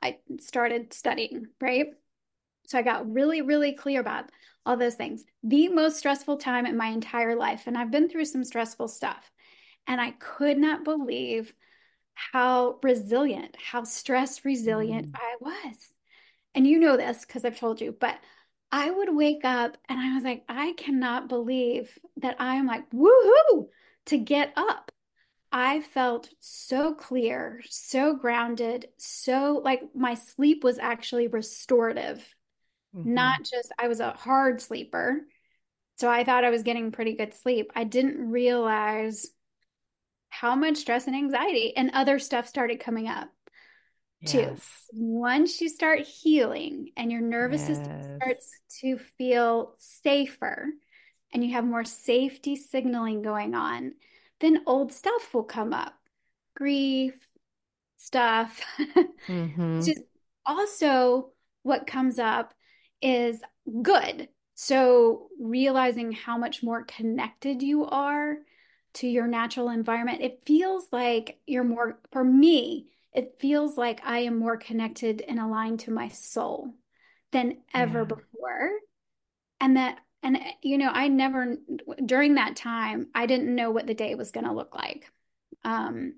[0.01, 1.87] I started studying, right?
[2.67, 4.29] So I got really, really clear about
[4.65, 5.23] all those things.
[5.43, 7.63] The most stressful time in my entire life.
[7.65, 9.31] And I've been through some stressful stuff.
[9.87, 11.53] And I could not believe
[12.13, 15.15] how resilient, how stress resilient mm.
[15.15, 15.93] I was.
[16.53, 18.17] And you know this because I've told you, but
[18.71, 23.67] I would wake up and I was like, I cannot believe that I'm like, woohoo,
[24.07, 24.91] to get up.
[25.51, 32.35] I felt so clear, so grounded, so like my sleep was actually restorative,
[32.97, 33.13] mm-hmm.
[33.13, 35.21] not just I was a hard sleeper.
[35.97, 37.71] So I thought I was getting pretty good sleep.
[37.75, 39.27] I didn't realize
[40.29, 43.29] how much stress and anxiety and other stuff started coming up.
[44.21, 44.31] Yes.
[44.31, 44.57] Two,
[44.93, 47.77] once you start healing and your nervous yes.
[47.77, 50.67] system starts to feel safer
[51.33, 53.93] and you have more safety signaling going on,
[54.39, 55.93] then old stuff will come up
[56.55, 57.13] grief,
[57.97, 58.61] stuff.
[59.27, 59.81] Mm-hmm.
[59.81, 60.03] Just
[60.45, 61.31] also,
[61.63, 62.53] what comes up
[63.01, 63.41] is
[63.81, 64.29] good.
[64.55, 68.37] So, realizing how much more connected you are
[68.95, 74.19] to your natural environment, it feels like you're more, for me, it feels like I
[74.19, 76.73] am more connected and aligned to my soul
[77.31, 78.05] than ever yeah.
[78.05, 78.71] before.
[79.59, 81.57] And that, and you know, I never,
[82.03, 85.11] during that time, I didn't know what the day was going to look like.
[85.63, 86.15] Um,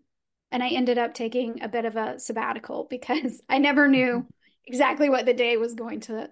[0.52, 4.28] and I ended up taking a bit of a sabbatical because I never knew mm-hmm.
[4.65, 6.30] exactly what the day was going to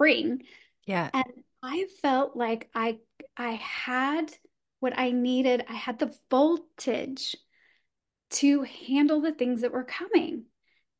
[0.00, 0.42] to bring.
[0.86, 1.10] Yeah.
[1.12, 1.24] And
[1.62, 2.98] I felt like I
[3.36, 4.32] I had
[4.80, 5.64] what I needed.
[5.68, 7.36] I had the voltage
[8.30, 10.44] to handle the things that were coming.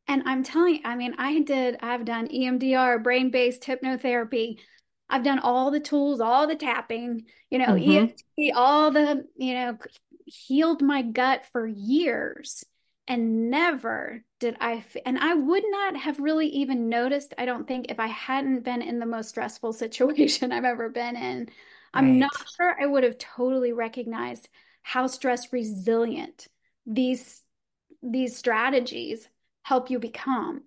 [0.07, 4.59] And I'm telling you, I mean, I did, I've done EMDR, brain based hypnotherapy.
[5.09, 8.07] I've done all the tools, all the tapping, you know, mm-hmm.
[8.07, 9.79] EFT, all the, you know,
[10.25, 12.65] healed my gut for years.
[13.11, 17.91] And never did I, and I would not have really even noticed, I don't think,
[17.91, 21.51] if I hadn't been in the most stressful situation I've ever been in.
[21.93, 22.19] I'm right.
[22.21, 24.49] not sure I would have totally recognized
[24.83, 26.49] how stress resilient
[26.87, 27.43] these
[28.03, 29.29] these strategies
[29.63, 30.63] help you become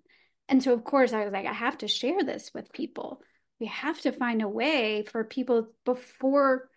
[0.48, 3.20] and so of course i was like i have to share this with people
[3.58, 6.68] we have to find a way for people before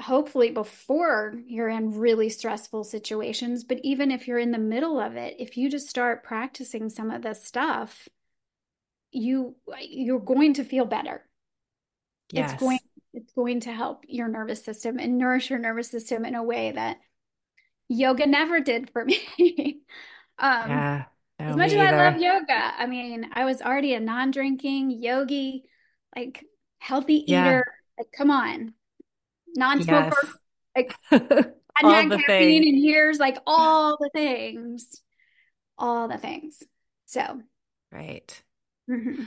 [0.00, 5.16] hopefully before you're in really stressful situations but even if you're in the middle of
[5.16, 8.08] it if you just start practicing some of this stuff
[9.10, 11.22] you you're going to feel better
[12.32, 12.52] yes.
[12.52, 12.78] it's going
[13.12, 16.72] it's going to help your nervous system and nourish your nervous system in a way
[16.72, 16.98] that
[17.88, 19.80] yoga never did for me.
[20.38, 21.04] um, yeah,
[21.40, 25.64] no, as much as I love yoga, I mean, I was already a non-drinking yogi,
[26.14, 26.44] like
[26.78, 27.46] healthy yeah.
[27.46, 27.64] eater.
[27.98, 28.74] Like, come on,
[29.56, 30.16] non-smoker.
[30.16, 30.38] Yes.
[30.76, 33.18] Like, had caffeine in years.
[33.18, 35.02] Like all the things,
[35.78, 36.62] all the things.
[37.06, 37.40] So,
[37.92, 38.42] right.
[38.90, 39.24] Mm-hmm.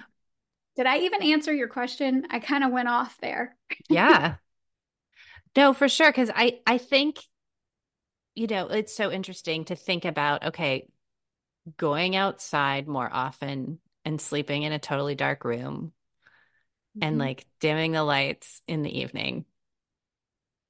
[0.78, 2.26] Did I even answer your question?
[2.30, 3.56] I kind of went off there.
[3.90, 4.36] yeah.
[5.56, 6.12] No, for sure.
[6.14, 7.18] Cause I, I think
[8.36, 10.88] you know, it's so interesting to think about okay,
[11.78, 15.94] going outside more often and sleeping in a totally dark room
[17.02, 17.20] and Mhm.
[17.20, 19.46] like dimming the lights in the evening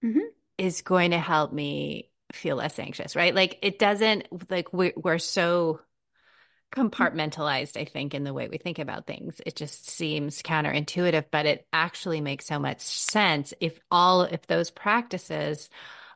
[0.02, 0.32] Mhm.
[0.58, 3.36] is going to help me feel less anxious, right?
[3.36, 5.82] Like it doesn't like we're we're so
[6.76, 9.42] compartmentalized, I think, in the way we think about things.
[9.46, 14.72] It just seems counterintuitive, but it actually makes so much sense if all if those
[14.72, 15.70] practices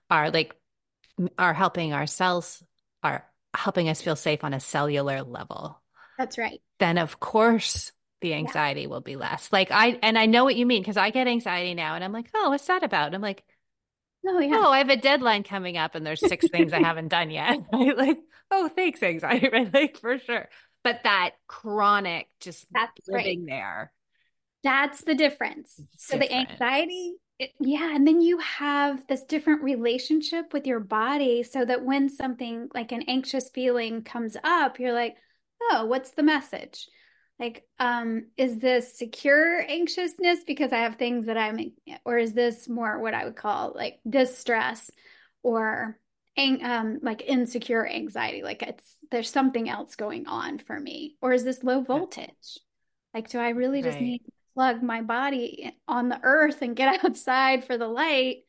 [0.09, 0.55] are like
[1.37, 2.63] are helping ourselves
[3.03, 5.81] are helping us feel safe on a cellular level.
[6.17, 6.61] That's right.
[6.79, 8.53] Then of course the Yeah.
[8.53, 9.51] anxiety will be less.
[9.51, 12.13] Like I and I know what you mean because I get anxiety now and I'm
[12.13, 13.43] like, "Oh, what's that about?" And I'm like,
[14.27, 14.55] Oh, yeah.
[14.55, 17.59] oh, I have a deadline coming up and there's six things I haven't done yet.
[17.71, 17.97] Right?
[17.97, 18.19] Like,
[18.51, 19.73] oh, thanks, anxiety, right?
[19.73, 20.49] Like for sure.
[20.83, 23.25] But that chronic just That's right.
[23.25, 23.91] living there.
[24.63, 25.75] That's the difference.
[25.77, 30.79] It's So the anxiety, it, yeah, and then you have this different relationship with your
[30.79, 35.17] body so that when something like an anxious feeling comes up, you're like,
[35.61, 36.87] "Oh, what's the message?"
[37.39, 41.73] Like, um, is this secure anxiousness because I have things that I'm,
[42.05, 44.89] or is this more what I would call like distress
[45.43, 45.99] or
[46.37, 48.41] um like insecure anxiety?
[48.41, 51.17] Like it's there's something else going on for me.
[51.21, 52.59] Or is this low voltage?
[53.13, 54.01] Like, do I really just Right.
[54.01, 58.43] need to plug my body on the earth and get outside for the light?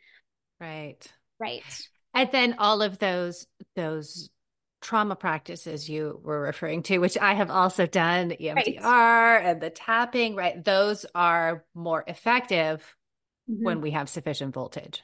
[0.60, 1.06] Right.
[1.38, 1.88] Right.
[2.14, 4.30] And then all of those those
[4.86, 10.36] trauma practices you were referring to, which I have also done, EMDR and the tapping,
[10.36, 10.64] right?
[10.64, 12.96] Those are more effective
[13.50, 13.62] Mhm.
[13.64, 15.02] when we have sufficient voltage.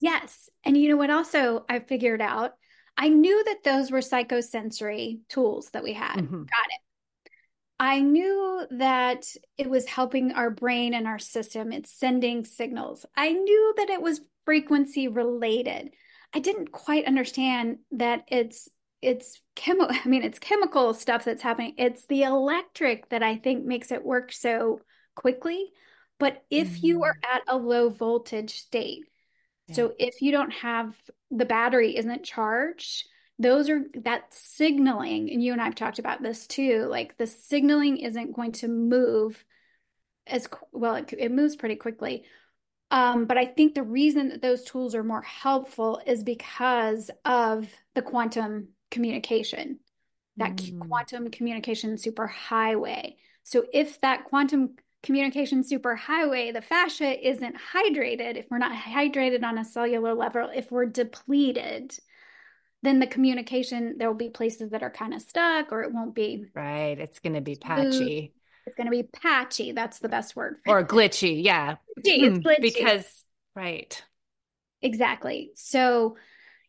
[0.00, 0.50] Yes.
[0.64, 2.52] And you know what also I figured out?
[2.98, 6.16] I knew that those were psychosensory tools that we had.
[6.16, 6.30] Mhm.
[6.46, 7.32] Got it.
[7.80, 9.24] I knew that
[9.56, 11.72] it was helping our brain and our system.
[11.72, 13.06] It's sending signals.
[13.16, 15.94] I knew that it was frequency related.
[16.34, 18.68] I didn't quite understand that it's
[19.02, 21.74] it's chemo I mean it's chemical stuff that's happening.
[21.76, 24.80] It's the electric that I think makes it work so
[25.14, 25.72] quickly.
[26.18, 29.04] But if you are at a low voltage state,
[29.72, 30.94] so if you don't have
[31.30, 33.06] the battery isn't charged,
[33.38, 37.96] those are that signaling, and you and I've talked about this too, like the signaling
[37.96, 39.44] isn't going to move
[40.26, 42.24] as well, it, it moves pretty quickly.
[42.90, 47.66] Um, but I think the reason that those tools are more helpful is because of
[47.94, 49.80] the quantum communication,
[50.38, 50.78] that Mm.
[50.80, 53.16] quantum communication superhighway.
[53.44, 59.58] So if that quantum communication superhighway, the fascia isn't hydrated, if we're not hydrated on
[59.58, 61.98] a cellular level, if we're depleted,
[62.82, 66.14] then the communication, there will be places that are kind of stuck or it won't
[66.14, 66.98] be, Right.
[66.98, 68.32] It's going to be patchy
[68.66, 69.72] it's going to be patchy.
[69.72, 71.42] That's the best word for or glitchy.
[71.42, 71.76] Yeah.
[71.98, 72.42] Glitchy, it's Hmm.
[72.46, 72.60] glitchy.
[72.62, 73.24] Because,
[73.54, 74.02] right.
[74.82, 75.52] Exactly.
[75.54, 76.16] So,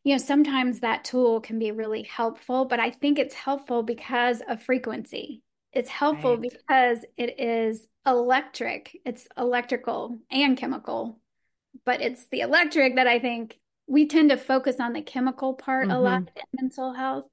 [0.03, 4.41] you know, sometimes that tool can be really helpful, but I think it's helpful because
[4.47, 5.41] of frequency.
[5.71, 6.41] It's helpful Right.
[6.51, 11.19] because it is electric, it's electrical and chemical,
[11.85, 15.91] but it's the electric that I think we tend to focus on the chemical part
[15.91, 17.25] a lot in mental health.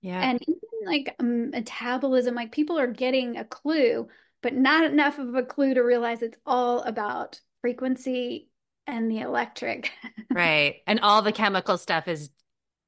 [0.00, 0.20] Yeah.
[0.20, 4.08] And even like um, metabolism, like people are getting a clue,
[4.42, 8.48] but not enough of a clue to realize it's all about frequency
[8.86, 9.90] and the electric
[10.30, 10.76] Right.
[10.86, 12.30] And all the chemical stuff is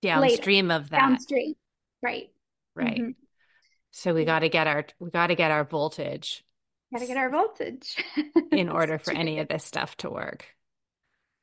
[0.02, 0.98] downstream of that.
[1.00, 1.54] downstream.
[2.02, 2.30] Right.
[2.74, 3.00] Right.
[3.00, 3.14] Mhm.
[3.90, 6.44] So we got to get our we got to get our voltage
[6.92, 7.96] Gotta get our voltage.
[8.52, 10.46] in order for any of this stuff to work.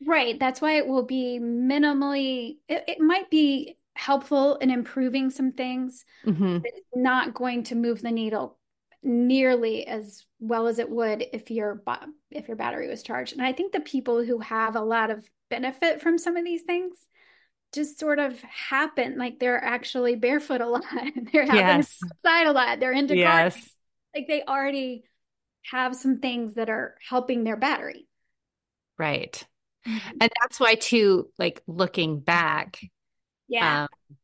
[0.05, 0.39] Right.
[0.39, 6.05] That's why it will be minimally, it, it might be helpful in improving some things.
[6.23, 8.57] hmm but It's not going to move the needle
[9.03, 11.81] nearly as well as it would if your
[12.31, 13.33] if your battery was charged.
[13.33, 16.61] And I think the people who have a lot of benefit from some of these
[16.63, 16.95] things
[17.73, 19.17] just sort of happen.
[19.17, 20.83] Like they're actually barefoot a lot.
[21.31, 21.99] They're having Yes.
[22.03, 22.79] outside a lot.
[22.79, 23.63] They're into gardening.
[23.63, 23.69] Yes.
[24.15, 25.05] Like they already
[25.63, 28.07] have some things that are helping their battery.
[28.97, 29.43] Right.
[29.85, 32.79] And that's why too, like looking back,
[33.47, 33.83] Yeah.
[33.83, 34.17] um,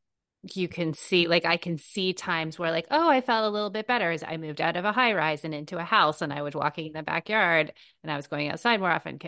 [0.54, 3.70] you can see, like I can see times where like, oh, I felt a little
[3.70, 6.32] bit better as I moved out of a high rise and into a house and
[6.32, 7.74] I was walking in the backyard
[8.04, 9.20] and I was going outside more often.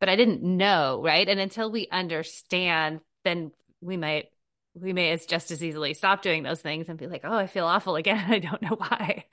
[0.00, 1.28] But I didn't know, right?
[1.28, 4.30] And until we understand, then we might
[4.74, 7.46] we may as just as easily stop doing those things and be like, oh, I
[7.48, 8.30] feel awful again.
[8.32, 9.24] I don't know why.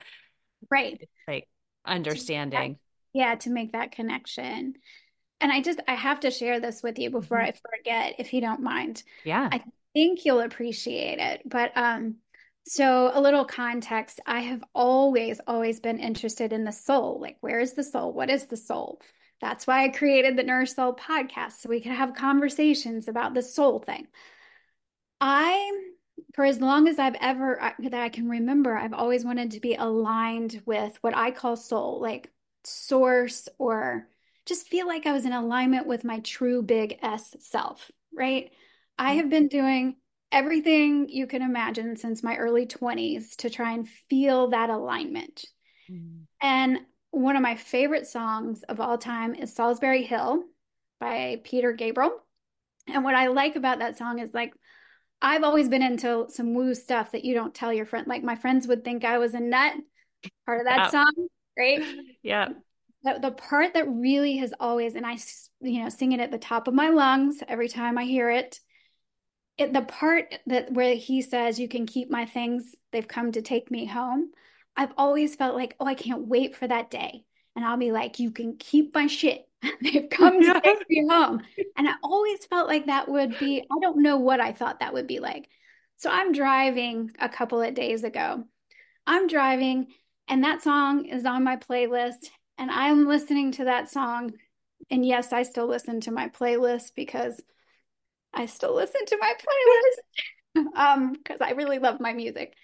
[0.70, 1.00] right.
[1.28, 1.48] Like
[1.84, 2.78] understanding.
[3.12, 4.74] Yeah, to make that connection.
[5.40, 7.44] And I just I have to share this with you before Mhm.
[7.48, 9.02] I forget, if you don't mind.
[9.24, 9.48] Yeah.
[9.50, 9.64] I
[9.96, 11.40] think you'll appreciate it.
[11.46, 12.16] But um,
[12.66, 17.18] so a little context, I have always, always been interested in the soul.
[17.18, 18.12] Like, where is the soul?
[18.12, 19.00] What is the soul?
[19.40, 23.40] That's why I created the Nourish Soul podcast, so we could have conversations about the
[23.40, 24.06] soul thing.
[25.18, 25.80] I,
[26.34, 29.76] for as long as I've ever that I can remember, I've always wanted to be
[29.76, 32.30] aligned with what I call soul, like
[32.64, 34.08] source or
[34.44, 38.50] just feel like I was in alignment with my true big S self, right?
[38.98, 39.96] I have been doing
[40.32, 45.44] everything you can imagine since my early 20s to try and feel that alignment.
[45.90, 46.24] Mm.
[46.40, 46.80] And
[47.10, 50.44] one of my favorite songs of all time is Solsbury Hill
[51.00, 52.12] by Peter Gabriel.
[52.88, 54.52] And what I like about that song is like,
[55.20, 58.06] I've always been into some woo stuff that you don't tell your friend.
[58.06, 59.74] Like my friends would think I was a nut,
[60.44, 61.28] part of that song,
[61.58, 61.82] right?
[62.22, 62.48] Yeah.
[63.04, 65.16] The, the part that really has always, and I,
[65.60, 68.58] you know, sing it at the top of my lungs every time I hear it.
[69.58, 72.74] It, the part that where he says you can keep my things.
[72.92, 74.30] They've come to take me home.
[74.76, 77.24] I've always felt like oh i can't wait for that day.
[77.54, 79.48] And i'll be like you can keep my shit.
[79.80, 81.42] They've come to take me home.
[81.78, 84.92] And i always felt like that would be i don't know what i thought that
[84.92, 85.48] would be like.
[85.96, 88.44] So i'm driving a couple of days ago.
[89.06, 89.88] I'm driving
[90.28, 92.28] and that song is on my playlist
[92.58, 94.32] and i'm listening to that song.
[94.90, 97.40] And yes i still listen to my playlist because
[98.36, 102.54] I still listen to my playlist um because I really love my music.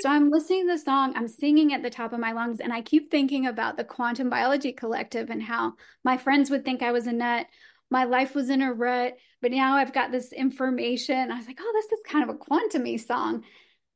[0.00, 2.72] So I'm listening to the song, I'm singing at the top of my lungs, and
[2.72, 5.74] I keep thinking about the Quantum Biology Collective and how
[6.04, 7.46] my friends would think I was a nut.
[7.90, 11.32] My life was in a rut, but now I've got this information.
[11.32, 13.42] I was like, oh, this is kind of a quantumy song.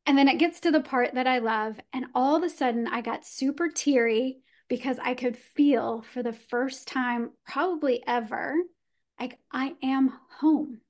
[0.05, 2.89] And then it gets to the part that I love, and all of a sudden
[2.89, 8.57] I got super teary because I could feel for the first time, probably ever,
[9.21, 10.81] like I am home.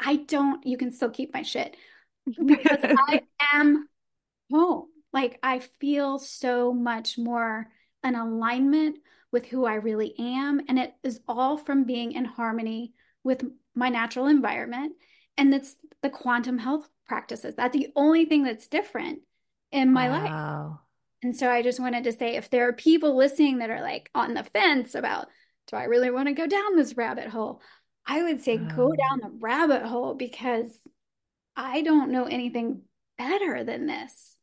[0.00, 1.76] I don't, you can still keep my shit
[2.26, 3.22] because I
[3.52, 3.88] am
[4.50, 4.86] home.
[5.12, 7.68] Like I feel so much more
[8.02, 8.98] an alignment
[9.32, 10.60] with who I really am.
[10.68, 12.92] And it is all from being in harmony
[13.24, 13.44] with
[13.74, 14.92] my natural environment.
[15.36, 17.54] And that's the quantum health practices.
[17.56, 19.20] That's the only thing that's different
[19.72, 20.68] in my wow.
[20.68, 20.78] life.
[21.22, 24.10] And so I just wanted to say if there are people listening that are like
[24.14, 25.28] on the fence about,
[25.66, 27.60] do I really want to go down this rabbit hole?
[28.08, 28.96] I would say go um.
[28.96, 30.76] down the rabbit hole because
[31.54, 32.82] I don't know anything
[33.18, 34.36] better than this.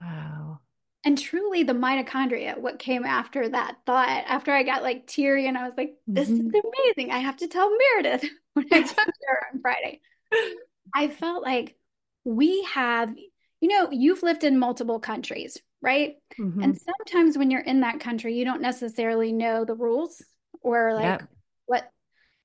[0.00, 0.60] Wow.
[1.04, 5.56] And truly, the mitochondria, what came after that thought, after I got like teary and
[5.56, 6.54] I was like, this mm-hmm.
[6.54, 7.10] is amazing.
[7.10, 10.00] I have to tell Meredith when I talked to her on Friday.
[10.94, 11.76] I felt like
[12.24, 13.14] we have,
[13.60, 16.16] you know, you've lived in multiple countries, right?
[16.38, 16.62] Mm-hmm.
[16.62, 20.22] And sometimes when you're in that country, you don't necessarily know the rules
[20.60, 21.28] or like yep.
[21.66, 21.90] what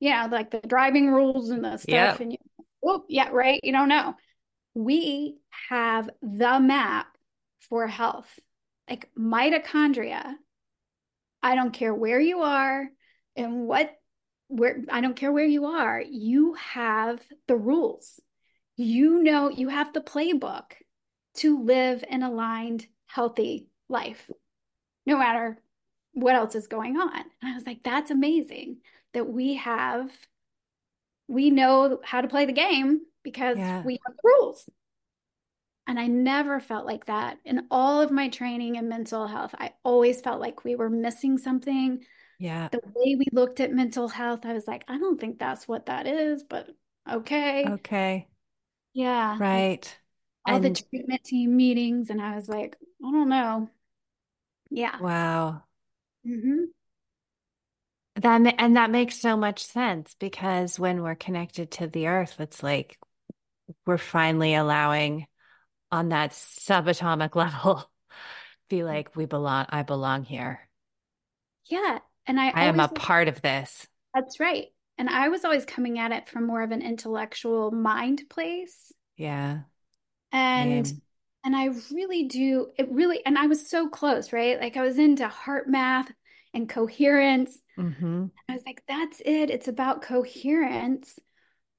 [0.05, 1.89] yeah, like the driving rules and the stuff.
[1.89, 2.19] Yep.
[2.19, 2.37] And you,
[2.85, 3.59] oh, yeah, right.
[3.63, 4.13] You don't know.
[4.75, 5.37] We
[5.69, 7.07] have the map
[7.69, 8.29] for health,
[8.87, 10.35] like mitochondria.
[11.41, 12.87] I don't care where you are
[13.35, 13.89] and what,
[14.47, 15.99] where, I don't care where you are.
[16.07, 18.19] You have the rules.
[18.77, 20.65] You know, you have the playbook
[21.37, 24.29] to live an aligned, healthy life,
[25.07, 25.59] no matter
[26.13, 27.23] what else is going on.
[27.41, 28.77] And I was like, that's amazing
[29.15, 30.11] that we have
[31.27, 33.81] we know how to play the game because yeah.
[33.83, 34.69] we have rules.
[35.87, 39.53] And i never felt like that in all of my training in mental health.
[39.57, 42.03] I always felt like we were missing something.
[42.39, 42.69] Yeah.
[42.71, 45.85] The way we looked at mental health i was like i don't think that's what
[45.85, 46.67] that is but
[47.09, 47.65] okay.
[47.67, 48.27] Okay.
[48.93, 49.37] Yeah.
[49.39, 49.97] Right.
[50.45, 50.65] All and...
[50.65, 53.69] the treatment team meetings and i was like i don't know.
[54.69, 54.99] Yeah.
[54.99, 55.63] Wow.
[56.27, 56.65] Mm-hmm.
[58.15, 62.63] That and that makes so much sense because when we're connected to the earth, it's
[62.63, 62.97] like
[63.85, 65.27] we're finally allowing
[65.91, 67.89] on that subatomic level
[68.69, 68.85] be mm.
[68.85, 70.59] like we belong I belong here.
[71.65, 71.99] Yeah.
[72.27, 73.85] And I I am a part of this.
[74.13, 74.67] That's right.
[74.97, 78.93] And I was always coming at it from more of an intellectual mind place.
[79.17, 79.59] Yeah.
[80.31, 81.01] And Same.
[81.43, 84.59] and I really do it really and I was so close, right?
[84.59, 86.07] Like I was into HeartMath
[86.55, 87.59] and coherence.
[87.77, 88.25] Mm-hmm.
[88.49, 89.51] I was like, that's it.
[89.51, 91.19] It's about coherence.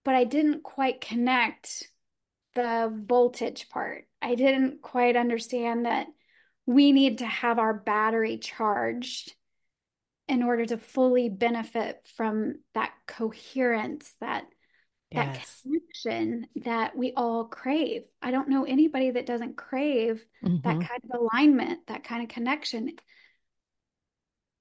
[0.05, 1.91] But I didn't quite connect
[2.55, 4.05] the voltage part.
[4.22, 6.07] I didn't quite understand that
[6.66, 9.35] we need to have our battery charged
[10.29, 14.45] in order to fully benefit from that coherence, that
[15.12, 15.62] that yes.
[15.62, 18.03] connection that we all crave.
[18.20, 20.57] I don't know anybody that doesn't crave mm-hmm.
[20.57, 22.91] that kind of alignment, that kind of connection.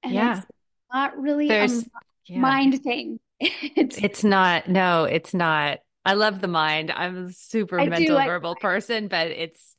[0.06, 0.38] And yeah.
[0.38, 0.48] it's
[0.94, 1.86] not really There's, a
[2.28, 2.40] yeah.
[2.40, 3.20] mind thing.
[3.40, 4.68] it's, it's not.
[4.68, 5.80] No, it's not.
[6.06, 6.92] I love the mind.
[6.92, 9.76] I'm a super I mental like verbal person, but it's,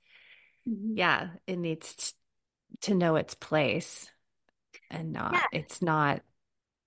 [0.68, 0.96] mm-hmm.
[0.96, 2.14] yeah, it needs
[2.82, 4.10] to know its place
[4.90, 5.44] and not, yeah.
[5.52, 6.22] it's not,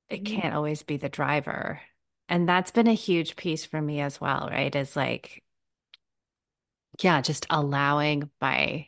[0.09, 0.41] it mm-hmm.
[0.41, 1.81] can't always be the driver.
[2.27, 4.75] And that's been a huge piece for me as well, right?
[4.75, 5.43] Is like,
[7.01, 8.87] yeah, just allowing my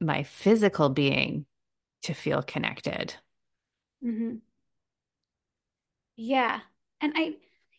[0.00, 1.46] my physical being
[2.04, 3.16] to feel connected.
[4.04, 4.36] Mm-hmm.
[6.16, 6.60] Yeah.
[7.00, 7.34] And I,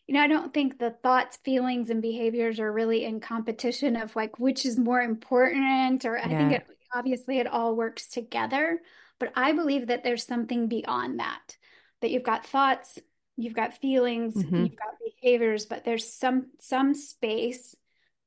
[0.06, 4.14] you know, I don't think the thoughts, feelings, and behaviors are really in competition of
[4.14, 8.80] like which is more important, or I think it obviously it all works together.
[9.18, 11.56] But I believe that there's something beyond that,
[12.02, 12.98] that you've got thoughts,
[13.36, 14.64] you've got feelings, Mm-hmm.
[14.64, 17.74] you've got behaviors, but there's some some space,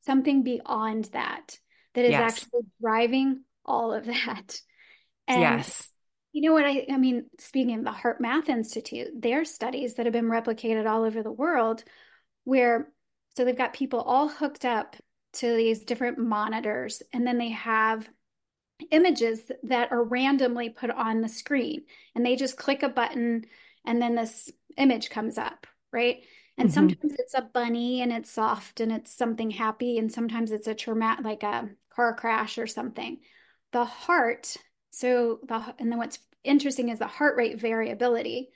[0.05, 1.59] something beyond that
[1.93, 2.43] that is Yes.
[2.43, 4.59] actually driving all of that.
[5.30, 5.89] And Yes.
[6.34, 10.13] you know what I, I mean, speaking of the HeartMath Institute, their studies that have
[10.13, 11.84] been replicated all over the world,
[12.45, 12.91] where
[13.38, 14.95] so they've got people all hooked up
[15.36, 18.09] to these different monitors, and then they have
[18.91, 21.84] images that are randomly put on the screen,
[22.15, 23.45] and they just click a button,
[23.86, 26.23] and then this image comes up, right?
[26.57, 26.71] And Mhm.
[26.71, 30.75] sometimes it's a bunny and it's soft and it's something happy, and sometimes it's a
[30.75, 33.19] traumatic, like a car crash or something.
[33.71, 34.57] The heart,
[34.99, 38.49] so the and then what's interesting is the heart rate variability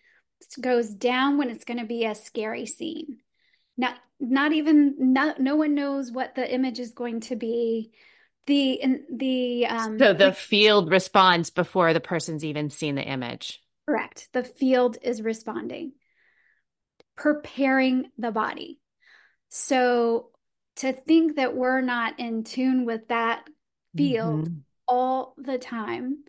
[0.60, 3.20] goes down when it's going to be a scary scene.
[3.78, 7.92] Not not even not, no one knows what the image is going to be.
[8.46, 13.62] The in the um So the field responds before the person's even seen the image.
[13.86, 14.28] correct.
[14.34, 15.94] The field is responding,
[17.16, 18.80] preparing the body.
[19.50, 20.32] So
[20.78, 23.48] to think that we're not in tune with that
[23.96, 24.62] field Mhm.
[24.88, 26.24] all the time.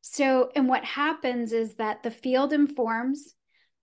[0.00, 3.34] So, and what happens is that the field informs,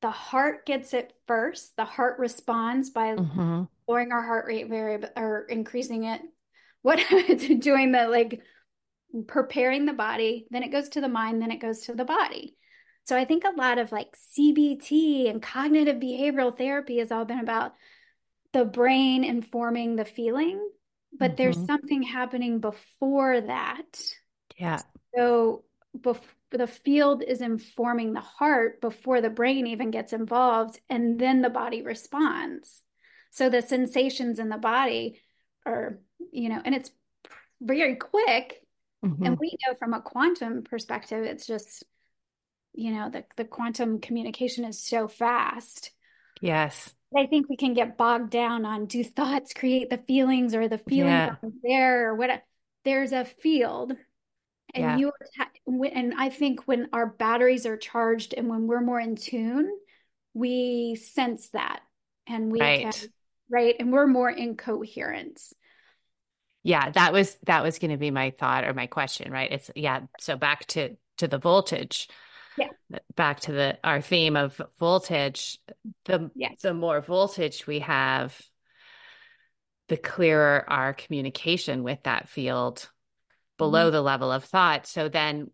[0.02, 1.76] the heart gets it first.
[1.76, 3.68] The heart responds by Mhm.
[3.88, 6.22] lowering our heart rate variable or increasing it.
[6.82, 7.00] What
[7.60, 8.42] doing the like
[9.28, 12.56] preparing the body, then it goes to the mind, then it goes to the body.
[13.06, 17.40] So I think a lot of like CBT and cognitive behavioral therapy has all been
[17.40, 17.74] about
[18.54, 20.60] the brain informing the feeling,
[21.20, 21.66] but there's Mhm.
[21.66, 24.02] something happening before that.
[24.58, 24.82] Yeah.
[25.16, 25.65] So
[26.52, 31.50] the field is informing the heart before the brain even gets involved, and then the
[31.50, 32.82] body responds.
[33.32, 35.22] So the sensations in the body
[35.66, 36.00] are,
[36.32, 36.92] you know, and it's
[37.62, 38.62] very quick.
[39.04, 39.26] Mhm.
[39.26, 41.84] And we know from a quantum perspective, it's just,
[42.74, 45.92] you know, the, the quantum communication is so fast.
[46.42, 46.94] Yes.
[47.16, 50.78] I think we can get bogged down on do thoughts create the feelings or the
[50.78, 51.50] feelings Yeah.
[51.64, 52.44] there or what?
[52.84, 53.92] There's a field
[54.74, 54.98] and Yeah.
[54.98, 55.12] you
[55.68, 59.72] and I think when our batteries are charged and when we're more in tune,
[60.34, 61.82] we sense that
[62.28, 63.10] and we can Right.
[63.50, 65.54] right and we're more in coherence.
[66.64, 69.52] Yeah, that was that was going to be my thought or my question, right?
[69.52, 72.10] It's yeah, so back to to the voltage.
[72.58, 72.70] Yeah.
[73.16, 75.60] Back to the our theme of voltage.
[76.06, 78.40] The the more voltage we have,
[79.90, 82.90] the clearer our communication with that field
[83.60, 83.72] Mm-hmm.
[83.72, 84.88] below the level of thought.
[84.88, 85.52] So then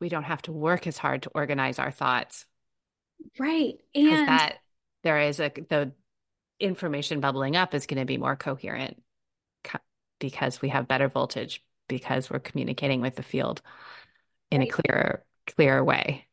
[0.00, 2.46] we don't have to work as hard to organize our thoughts
[3.38, 3.74] Right.
[3.94, 4.58] And that
[5.02, 5.92] there is a the
[6.58, 9.02] information bubbling up is going to be more coherent
[9.64, 9.78] co-
[10.18, 13.62] because we have better voltage because we're communicating with the field
[14.50, 16.26] in a clearer clearer way.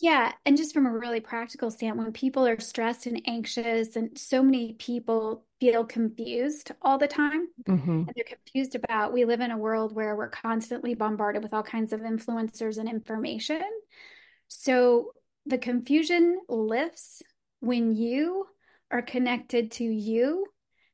[0.00, 4.16] Yeah, and just from a really practical standpoint, when people are stressed and anxious, and
[4.16, 8.04] so many people feel confused all the time, Mm-hmm.
[8.06, 11.64] and they're confused about we live in a world where we're constantly bombarded with all
[11.64, 13.62] kinds of influencers and information.
[14.46, 15.12] So
[15.46, 17.22] the confusion lifts
[17.60, 18.46] when you
[18.90, 20.46] are connected to you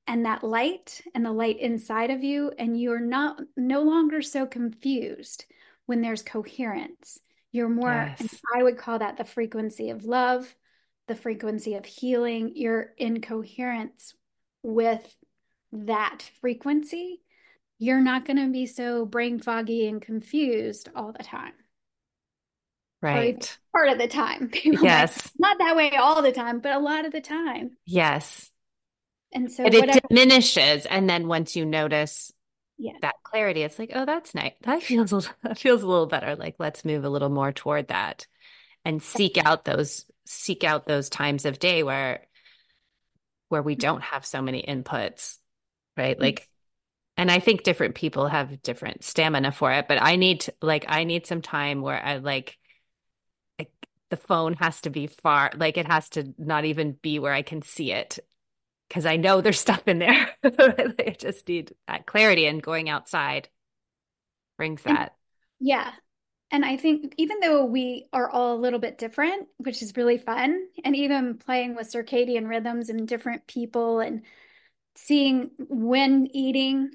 [0.06, 4.46] and that light and the light inside of you, and you're not no longer so
[4.46, 5.44] confused
[5.86, 7.20] when there's coherence.
[7.54, 8.40] You're more, Yes.
[8.52, 10.52] I would call that the frequency of love,
[11.06, 12.52] the frequency of healing.
[12.56, 14.12] You're in coherence
[14.64, 15.14] with
[15.70, 17.20] that frequency.
[17.78, 21.52] You're not going to be so brain foggy and confused all the time,
[23.00, 23.56] Right.
[23.72, 24.48] part of the time.
[24.52, 25.30] People Yes.
[25.38, 27.76] not that way all the time, but a lot of the time.
[27.86, 28.50] Yes.
[29.32, 30.86] And so, And it whatever, diminishes.
[30.86, 32.32] And then once you notice
[32.76, 34.52] yeah, that clarity, it's like, oh, that's nice.
[34.62, 36.36] That feels a, that feels a little better.
[36.36, 38.26] Like let's move a little more toward that
[38.84, 42.26] and seek out those seek out those times of day where
[43.48, 45.38] where we don't have so many inputs,
[45.96, 46.18] right?
[46.18, 46.48] Like
[47.16, 50.86] and I think different people have different stamina for it, but I need to, like
[50.88, 52.58] I need some time where I like
[53.58, 53.70] like
[54.10, 57.42] the phone has to be far, like it has to not even be where I
[57.42, 58.18] can see it
[58.88, 60.28] because I know there's stuff in there.
[60.44, 63.48] I just need that clarity and going outside
[64.56, 65.14] brings And- that.
[65.60, 65.92] yeah.
[66.50, 70.18] And I think even though we are all a little bit different, which is really
[70.18, 74.22] fun, and even playing with circadian rhythms and different people and
[74.94, 76.90] seeing when eating,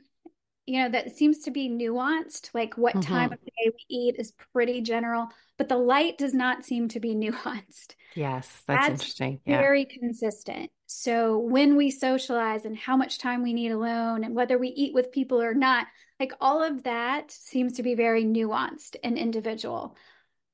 [0.66, 2.52] you know, that seems to be nuanced.
[2.54, 3.14] Like what mm-hmm.
[3.14, 5.28] time of day we eat is pretty general,
[5.58, 7.96] but the light does not seem to be nuanced.
[8.16, 9.42] Yes, that's, that's interesting.
[9.46, 9.58] Yeah.
[9.58, 10.72] Very consistent.
[10.92, 14.92] So when we socialize and how much time we need alone and whether we eat
[14.92, 15.86] with people or not,
[16.20, 19.96] like all of that seems to be very nuanced and individual,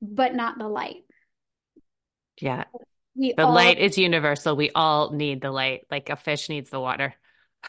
[0.01, 1.05] but not the light.
[2.41, 2.65] Yeah.
[3.15, 4.57] We the all, light is universal.
[4.57, 7.15] We all need the light, like a fish needs the water.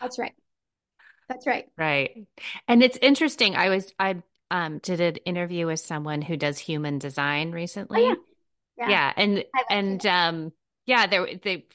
[0.00, 0.34] That's right.
[1.28, 1.66] That's right.
[1.78, 2.26] Right.
[2.66, 3.54] And it's interesting.
[3.54, 4.16] I was I
[4.50, 8.06] um did an interview with someone who does human design recently.
[8.06, 8.16] Oh,
[8.76, 8.88] yeah.
[8.88, 8.90] yeah.
[8.90, 9.12] Yeah.
[9.16, 10.52] And and um
[10.84, 11.66] yeah, they they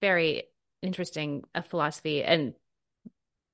[0.00, 0.44] very
[0.82, 2.22] interesting a philosophy.
[2.22, 2.54] And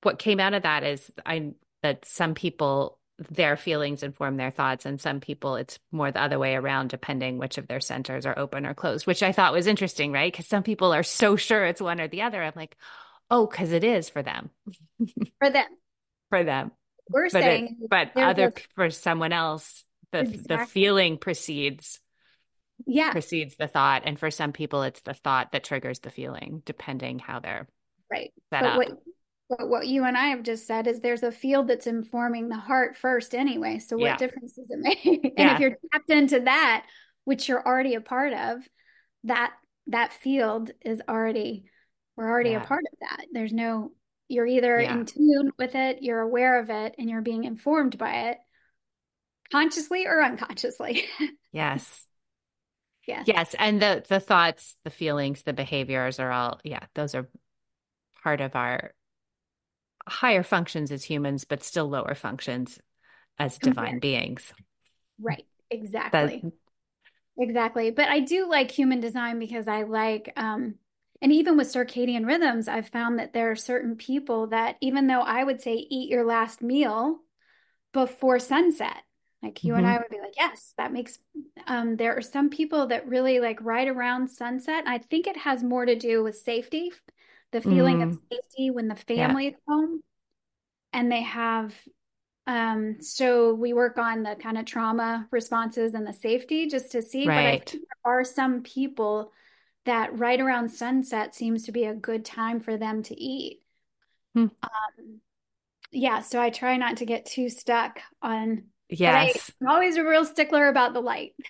[0.02, 2.98] what came out of that is I that some people
[3.30, 7.38] their feelings inform their thoughts and some people it's more the other way around depending
[7.38, 10.32] which of their centers are open or closed which i thought was interesting right?
[10.32, 12.42] Because some people are so sure it's one or the other.
[12.42, 12.76] I'm like
[13.30, 14.50] oh because it is for them.
[15.38, 15.66] For them.
[16.30, 16.70] For them.
[17.08, 18.60] We're but saying it, but other a...
[18.74, 20.56] for someone else the exactly.
[20.56, 22.00] the feeling precedes
[22.86, 26.62] yeah precedes the thought and for some people it's the thought that triggers the feeling
[26.64, 27.68] depending how they're
[28.10, 28.76] right set but up.
[28.76, 28.88] what
[29.58, 32.56] but what you and I have just said is there's a field that's informing the
[32.56, 33.80] heart first anyway.
[33.80, 34.16] So what yeah.
[34.16, 35.04] difference does it make?
[35.24, 35.54] and yeah.
[35.54, 36.86] if you're tapped into that,
[37.24, 38.66] which you're already a part of,
[39.24, 39.52] that
[39.88, 41.64] that field is already
[42.16, 42.62] we're already yeah.
[42.62, 43.26] a part of that.
[43.32, 43.92] There's no
[44.28, 48.30] you're either in tune with it, you're aware of it, and you're being informed by
[48.30, 48.38] it
[49.50, 51.04] consciously or unconsciously.
[51.52, 52.06] yes.
[53.06, 53.24] Yes.
[53.26, 53.54] Yes.
[53.58, 57.28] And the the thoughts, the feelings, the behaviors are all, yeah, those are
[58.22, 58.94] part of our
[60.06, 62.80] higher functions as humans, but still lower functions
[63.38, 64.52] as divine beings.
[65.20, 65.44] Right.
[65.70, 66.40] Exactly.
[66.42, 66.52] That,
[67.38, 67.90] exactly.
[67.90, 70.74] But I do like human design because I like, um,
[71.20, 75.22] and even with circadian rhythms, I've found that there are certain people that, even though
[75.22, 77.18] I would say eat your last meal
[77.92, 79.02] before sunset,
[79.42, 79.84] like you mm-hmm.
[79.84, 81.18] and I would be like, yes, that makes,
[81.66, 84.84] um, there are some people that really like right around sunset.
[84.86, 86.92] I think it has more to do with safety
[87.52, 88.10] the feeling mm.
[88.10, 89.50] of safety when the family yeah.
[89.50, 90.02] is home
[90.92, 91.74] and they have
[92.46, 97.02] um so we work on the kind of trauma responses and the safety just to
[97.02, 97.60] see right.
[97.64, 99.30] but there are some people
[99.84, 103.60] that right around sunset seems to be a good time for them to eat
[104.34, 104.46] hmm.
[104.62, 105.20] um
[105.92, 108.64] yeah so i try not to get too stuck on
[109.00, 109.50] yes.
[109.60, 111.32] I'm always a real stickler about the light.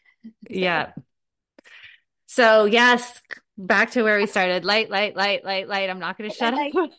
[0.48, 0.92] Yeah.
[2.26, 3.20] So yes
[3.58, 4.64] back to where we started.
[4.64, 5.90] Light light light light light.
[5.90, 6.90] I'm not going to shut up.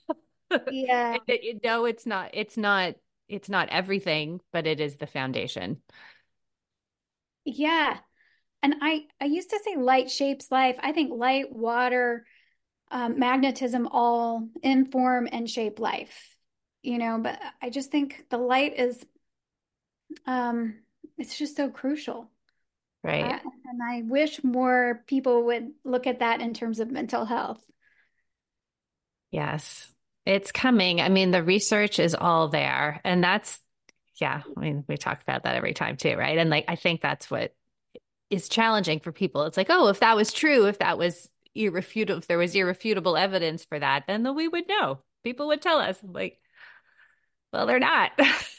[0.70, 1.16] Yeah.
[1.26, 2.96] It, it, no it's not it's not
[3.30, 5.82] it's not everything but it is the foundation.
[7.46, 7.98] Yeah.
[8.62, 10.76] And i i used to say light shapes life.
[10.80, 12.26] I think light water
[12.92, 16.34] um, magnetism all inform and shape life
[16.84, 19.04] you know but i just think the light is
[20.26, 20.76] um
[21.18, 22.30] it's just so crucial
[23.04, 23.26] Right.
[23.26, 27.62] Uh, and I wish more people would look at that in terms of mental health.
[29.30, 29.92] Yes,
[30.26, 31.02] it's coming.
[31.02, 33.02] I mean, the research is all there.
[33.04, 33.60] And that's,
[34.22, 36.38] yeah, I mean, we talk about that every time too, right?
[36.38, 37.54] And like, I think that's what
[38.30, 39.44] is challenging for people.
[39.44, 43.18] It's like, oh, if that was true, if that was irrefutable, if there was irrefutable
[43.18, 45.00] evidence for that, then the, we would know.
[45.26, 46.40] People would tell us, like,
[47.52, 48.12] well, they're not.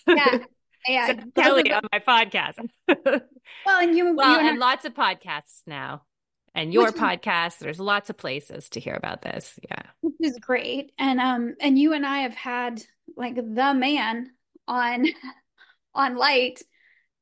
[0.07, 0.39] Yeah.
[0.87, 2.59] Yeah, Kelli on my podcast.
[3.66, 6.03] well, and you, well, you and, and lots of podcasts now,
[6.55, 7.59] and your which, podcast.
[7.59, 9.59] There's lots of places to hear about this.
[9.68, 10.93] Yeah, which is great.
[10.99, 12.82] And um, and you and I have had
[13.16, 14.30] like the man
[14.68, 15.07] on
[15.95, 16.62] on light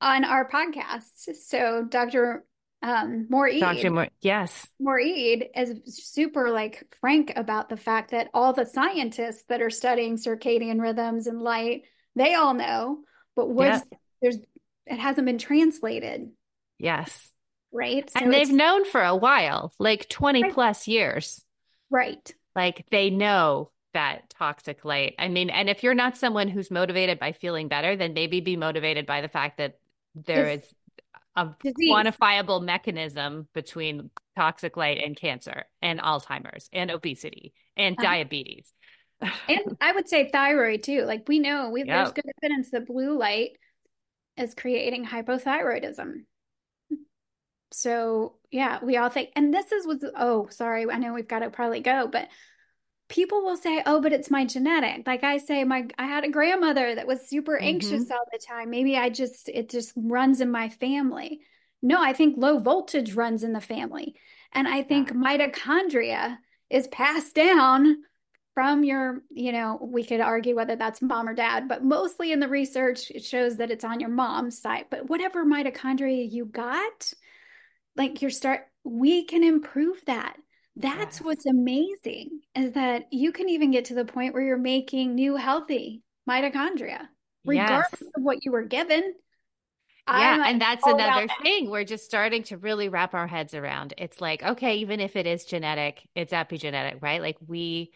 [0.01, 1.35] on our podcast.
[1.47, 2.45] So Dr.
[2.85, 3.93] Um, Moore Dr.
[3.93, 9.63] Moore, yes, Moore-Ede is super like frank about the fact that all the scientists that
[9.63, 11.83] are studying circadian rhythms and light,
[12.17, 12.99] they all know
[13.37, 13.81] but yeah.
[14.21, 14.39] there's
[14.87, 16.31] it hasn't been translated.
[16.79, 17.31] Yes.
[17.73, 18.09] Right.
[18.11, 20.53] So and they've known for a while, like 20 right.
[20.53, 21.43] plus years.
[21.91, 22.35] Right.
[22.55, 25.15] Like they know that toxic light.
[25.19, 28.57] I mean, and if you're not someone who's motivated by feeling better, then maybe be
[28.57, 29.79] motivated by the fact that
[30.15, 30.75] there it's is
[31.37, 31.91] a disease.
[31.91, 38.07] quantifiable mechanism between toxic light and cancer and Alzheimer's and obesity and uh-huh.
[38.07, 38.73] diabetes
[39.49, 41.03] and I would say thyroid too.
[41.03, 41.89] Like we know we yep.
[41.89, 43.53] there's good evidence that blue light
[44.37, 46.25] is creating hypothyroidism.
[47.73, 51.41] So yeah, we all think, and this is with oh, sorry, I know we've got
[51.41, 52.29] to probably go, but
[53.09, 55.07] people will say, oh, but it's my genetic.
[55.07, 57.67] Like I say, my I had a grandmother that was super mm-hmm.
[57.67, 58.71] anxious all the time.
[58.71, 61.41] Maybe I just it just runs in my family.
[61.83, 64.15] No, I think low voltage runs in the family.
[64.53, 66.39] And I think mitochondria
[66.71, 67.99] is passed down
[68.55, 72.41] from your, you know, we could argue whether that's mom or dad, but mostly in
[72.41, 74.87] the research, it shows that it's on your mom's side.
[74.91, 77.13] But whatever mitochondria you got,
[77.97, 80.37] like your start, we can improve that.
[80.77, 81.25] That's yes.
[81.25, 85.37] what's amazing is that you can even get to the point where you're making new
[85.37, 87.09] healthy mitochondria,
[87.45, 88.11] regardless yes.
[88.17, 89.15] of what you were given.
[90.09, 91.71] Yeah, I'm and that's another thing.
[91.71, 93.95] We're just starting to really wrap our heads around.
[93.99, 97.23] It's like, okay, even if it is genetic, it's epigenetic, right?
[97.23, 97.93] Like we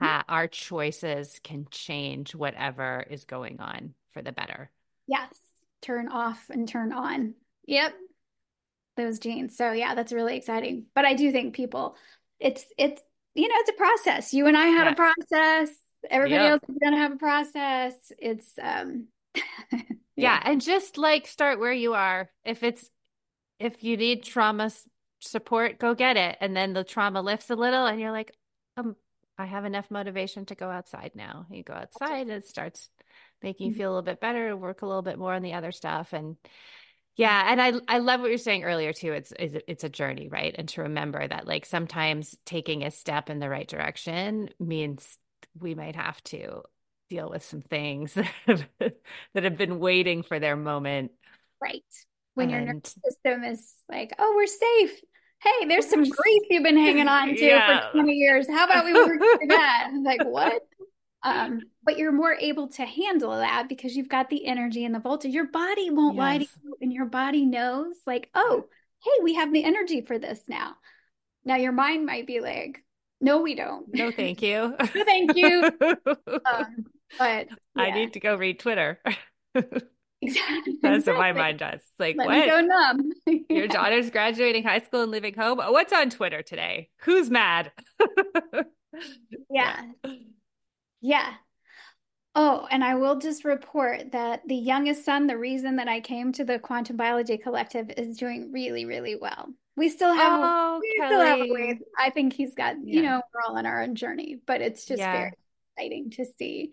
[0.00, 4.70] uh, our choices can change whatever is going on for the better.
[5.06, 5.34] Yes.
[5.82, 7.34] Turn off and turn on.
[7.66, 7.94] Yep.
[8.96, 9.56] Those genes.
[9.56, 10.86] So yeah, that's really exciting.
[10.94, 11.96] But I do think people,
[12.38, 13.02] it's it's
[13.34, 14.34] you know, it's a process.
[14.34, 14.92] You and I had yeah.
[14.92, 15.76] a process.
[16.10, 16.52] Everybody yep.
[16.52, 17.94] else is gonna have a process.
[18.18, 19.06] It's um
[19.72, 19.80] yeah.
[20.16, 22.30] yeah, and just like start where you are.
[22.44, 22.90] If it's
[23.58, 24.70] if you need trauma
[25.20, 26.36] support, go get it.
[26.40, 28.32] And then the trauma lifts a little and you're like,
[28.76, 28.96] um,
[29.40, 31.46] I have enough motivation to go outside now.
[31.50, 32.90] You go outside, it starts
[33.42, 33.80] making you mm-hmm.
[33.80, 36.12] feel a little bit better, work a little bit more on the other stuff.
[36.12, 36.36] And
[37.16, 39.12] yeah, and I I love what you're saying earlier too.
[39.12, 40.54] It's it's, it's a journey, right?
[40.56, 45.18] And to remember that like sometimes taking a step in the right direction means
[45.58, 46.62] we might have to
[47.08, 48.66] deal with some things that have,
[49.34, 51.12] that have been waiting for their moment.
[51.60, 51.82] Right.
[52.34, 52.56] When and...
[52.56, 55.00] your nervous system is like, "Oh, we're safe."
[55.42, 57.90] Hey, there's some grief you've been hanging on to yeah.
[57.90, 58.48] for 20 years.
[58.48, 59.90] How about we work through that?
[60.02, 60.62] like, what?
[61.22, 65.00] Um, but you're more able to handle that because you've got the energy and the
[65.00, 65.32] voltage.
[65.34, 66.20] Your body won't yes.
[66.20, 68.64] lie to you, and your body knows, like, oh,
[69.04, 70.76] hey, we have the energy for this now.
[71.44, 72.82] Now your mind might be like,
[73.20, 73.86] no, we don't.
[73.92, 74.74] No, thank you.
[74.94, 75.70] no, thank you.
[75.82, 76.86] Um,
[77.18, 77.82] but yeah.
[77.82, 78.98] I need to go read Twitter.
[80.22, 80.76] Exactly.
[80.82, 81.80] That's what my mind does.
[81.80, 82.46] It's like, Let what?
[82.46, 83.12] go numb.
[83.48, 85.58] Your daughter's graduating high school and leaving home.
[85.58, 86.90] What's on Twitter today?
[87.02, 87.72] Who's mad?
[89.50, 89.82] yeah.
[91.00, 91.32] Yeah.
[92.34, 96.32] Oh, and I will just report that the youngest son, the reason that I came
[96.32, 99.48] to the Quantum Biology Collective, is doing really, really well.
[99.76, 101.06] We still have, oh, we Kelli.
[101.08, 101.76] still have a ways.
[101.98, 102.94] I think he's got, yeah.
[102.94, 105.12] you know, we're all on our own journey, but it's just yeah.
[105.12, 105.32] very
[105.76, 106.72] exciting to see.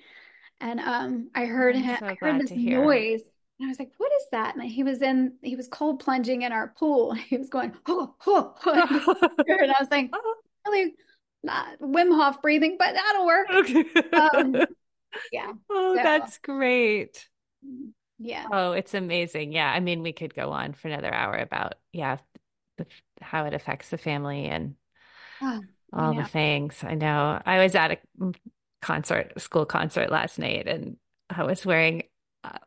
[0.59, 3.21] And um, I heard him, so I heard this noise
[3.59, 4.55] and I was like, what is that?
[4.55, 7.13] And he was in, he was cold plunging in our pool.
[7.27, 9.31] He was going, oh, oh, oh.
[9.47, 10.35] and I was like, oh,
[10.67, 10.93] really
[11.43, 13.47] not Wim Hof breathing, but that'll work.
[13.49, 13.85] Okay.
[14.13, 14.55] Um,
[15.31, 15.53] yeah.
[15.69, 17.27] Oh, so, that's great.
[17.65, 17.89] Mm-hmm.
[18.19, 18.45] Yeah.
[18.51, 19.51] Oh, it's amazing.
[19.51, 19.71] Yeah.
[19.71, 22.17] I mean, we could go on for another hour about, yeah,
[22.77, 22.85] the,
[23.21, 24.75] how it affects the family and
[25.41, 25.61] oh,
[25.93, 26.83] all the things.
[26.83, 27.41] I know.
[27.45, 28.35] I was at a mm,
[28.81, 30.97] concert, school concert last night, and
[31.29, 32.03] I was wearing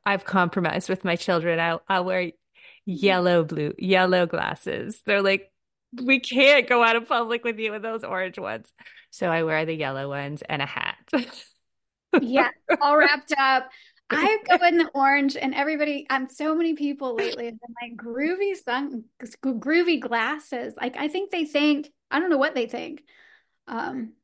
[0.05, 1.59] I've compromised with my children.
[1.61, 2.33] I'll, I'll wear
[2.87, 5.03] yellow, blue, yellow glasses.
[5.05, 5.51] They're like,
[5.93, 8.73] we can't go out in public with you with those orange ones.
[9.11, 10.97] So I wear the yellow ones and a hat.
[12.21, 12.51] yeah,
[12.81, 13.69] all wrapped up.
[14.13, 17.75] I go in the orange, and everybody, I'm um, so many people lately have been
[17.81, 20.75] like groovy sun, groovy glasses.
[20.77, 23.05] Like I think they think I don't know what they think,
[23.69, 24.15] um,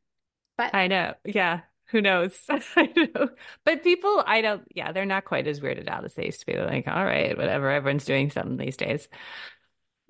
[0.59, 2.37] but I know, yeah who knows?
[2.77, 3.29] Know.
[3.65, 6.47] But people, I don't, yeah, they're not quite as weirded out as they used to
[6.47, 6.53] be.
[6.53, 9.09] They're like, all right, whatever, everyone's doing something these days.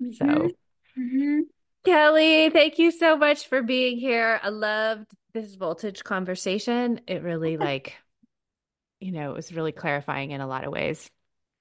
[0.01, 0.11] Mm-hmm.
[0.13, 0.49] So,
[0.97, 1.39] mm-hmm.
[1.85, 4.39] Kelli, thank you so much for being here.
[4.41, 7.01] I loved this voltage conversation.
[7.07, 7.97] It really, like,
[8.99, 11.09] you know, it was really clarifying in a lot of ways.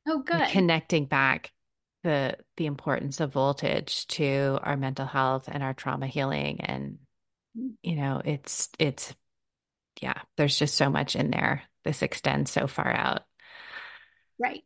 [0.09, 0.49] Oh, good.
[0.49, 1.53] Connecting back
[2.07, 6.99] the the importance of voltage to our mental health and our trauma healing and
[7.83, 9.13] you know it's it's
[10.01, 11.63] yeah, there's just so much in there.
[11.85, 13.23] This extends so far out.
[14.39, 14.65] Right.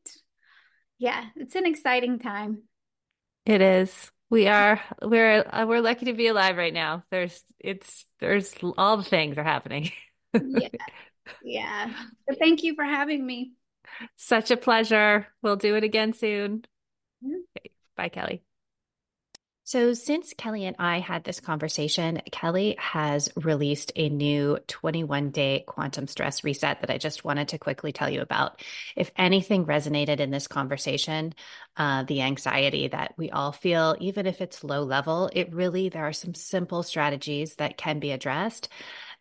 [0.99, 2.63] Yeah, it's an exciting time.
[3.47, 4.11] It is.
[4.31, 7.05] We are we're uh, we're lucky to be alive right now.
[7.11, 9.91] There's it's there's all the things are happening.
[10.35, 10.69] yeah.
[11.43, 11.93] Yeah.
[12.29, 13.53] So thank you for having me.
[14.17, 15.27] Such a pleasure.
[15.43, 16.65] We'll do it again soon.
[17.25, 17.41] Mm-hmm.
[17.57, 17.71] Okay.
[17.97, 18.41] Bye, Kelli.
[19.71, 25.63] So, since Kelli and I had this conversation, Kelli has released a new 21 day
[25.65, 28.65] quantum stress reset that I just wanted to quickly tell you about.
[28.97, 31.35] If anything resonated in this conversation,
[31.77, 36.09] uh, the anxiety that we all feel, even if it's low level, it really, there
[36.09, 38.71] are some simple strategies that can be addressed.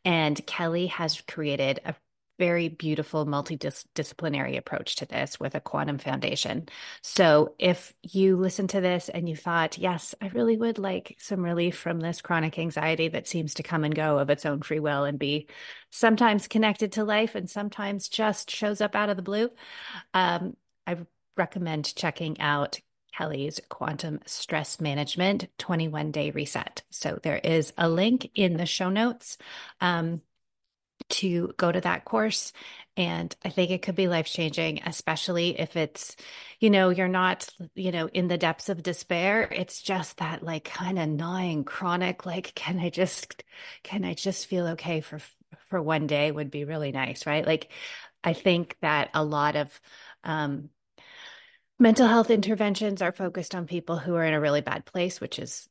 [0.03, 1.93] And Kelli has created a
[2.39, 6.67] very beautiful multidisciplinary approach to this with a quantum foundation.
[7.03, 11.43] So if you listen to this and you thought, yes, I really would like some
[11.43, 14.79] relief from this chronic anxiety that seems to come and go of its own free
[14.79, 15.47] will and be
[15.91, 19.49] sometimes connected to life and sometimes just shows up out of the blue,
[20.13, 20.55] um,
[20.87, 20.97] I
[21.35, 22.79] recommend checking out
[23.17, 26.83] Kelli's Quantum Stress Management 21 Day Reset.
[26.89, 29.37] So there is a link in the show notes.
[29.81, 30.21] Um,
[31.09, 32.53] to go to that course.
[32.97, 36.15] And I think it could be life changing, especially if it's,
[36.59, 39.47] you know, you're not, you know, in the depths of despair.
[39.51, 43.43] It's just that like kind of gnawing chronic, like, can I just,
[43.83, 45.19] can I just feel okay for,
[45.67, 47.45] for one day would be really nice, right?
[47.45, 47.71] Like,
[48.23, 49.81] I think that a lot of,
[50.25, 50.69] um,
[51.79, 55.39] mental health interventions are focused on people who are in a really bad place, which
[55.39, 55.69] is,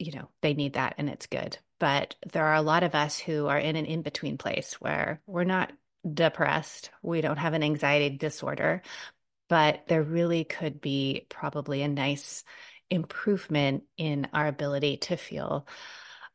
[0.00, 1.56] you know, they need that and it's good.
[1.84, 5.20] But there are a lot of us who are in an in between place where
[5.26, 5.70] we're not
[6.10, 8.80] depressed, we don't have an anxiety disorder,
[9.50, 12.42] but there really could be probably a nice
[12.88, 15.68] improvement in our ability to feel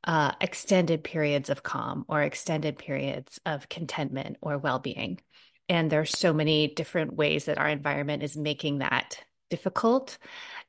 [0.03, 5.19] uh, extended periods of calm or extended periods of contentment or well being.
[5.67, 9.17] And there's so many different ways that our environment is making that
[9.49, 10.19] difficult.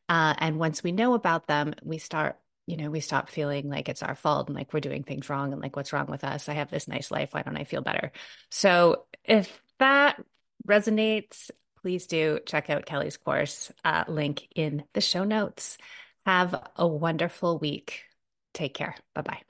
[0.08, 2.38] Uh, and once we know about them, we start
[2.70, 5.52] you know, we stop feeling like it's our fault and like we're doing things wrong
[5.52, 6.48] and like what's wrong with us?
[6.48, 7.34] I have this nice life.
[7.34, 8.12] Why don't I feel better?
[8.50, 10.22] So if that
[10.66, 11.50] resonates,
[11.82, 15.78] please do check out Kelli's course, uh, link in the show notes.
[16.26, 18.04] Have a wonderful week.
[18.54, 18.94] Take care.
[19.14, 19.40] Bye bye.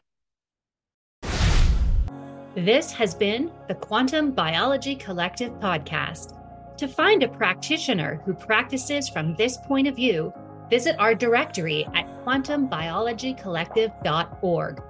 [2.54, 6.36] This has been the Quantum Biology Collective podcast.
[6.78, 10.32] To find a practitioner who practices from this point of view,
[10.70, 14.82] visit our directory at quantumbiologycollective.org.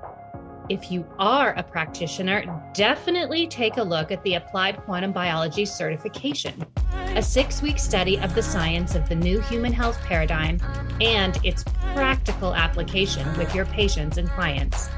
[0.68, 6.64] If you are a practitioner, definitely take a look at the Applied Quantum Biology Certification,
[7.16, 10.60] a six week study of the science of the new human health paradigm
[11.00, 11.64] and its
[11.94, 14.88] practical application with your patients and clients.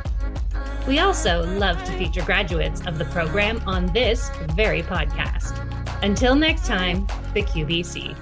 [0.86, 5.58] We also love to feature graduates of the program on this very podcast.
[6.02, 8.14] Until next time, the QBC.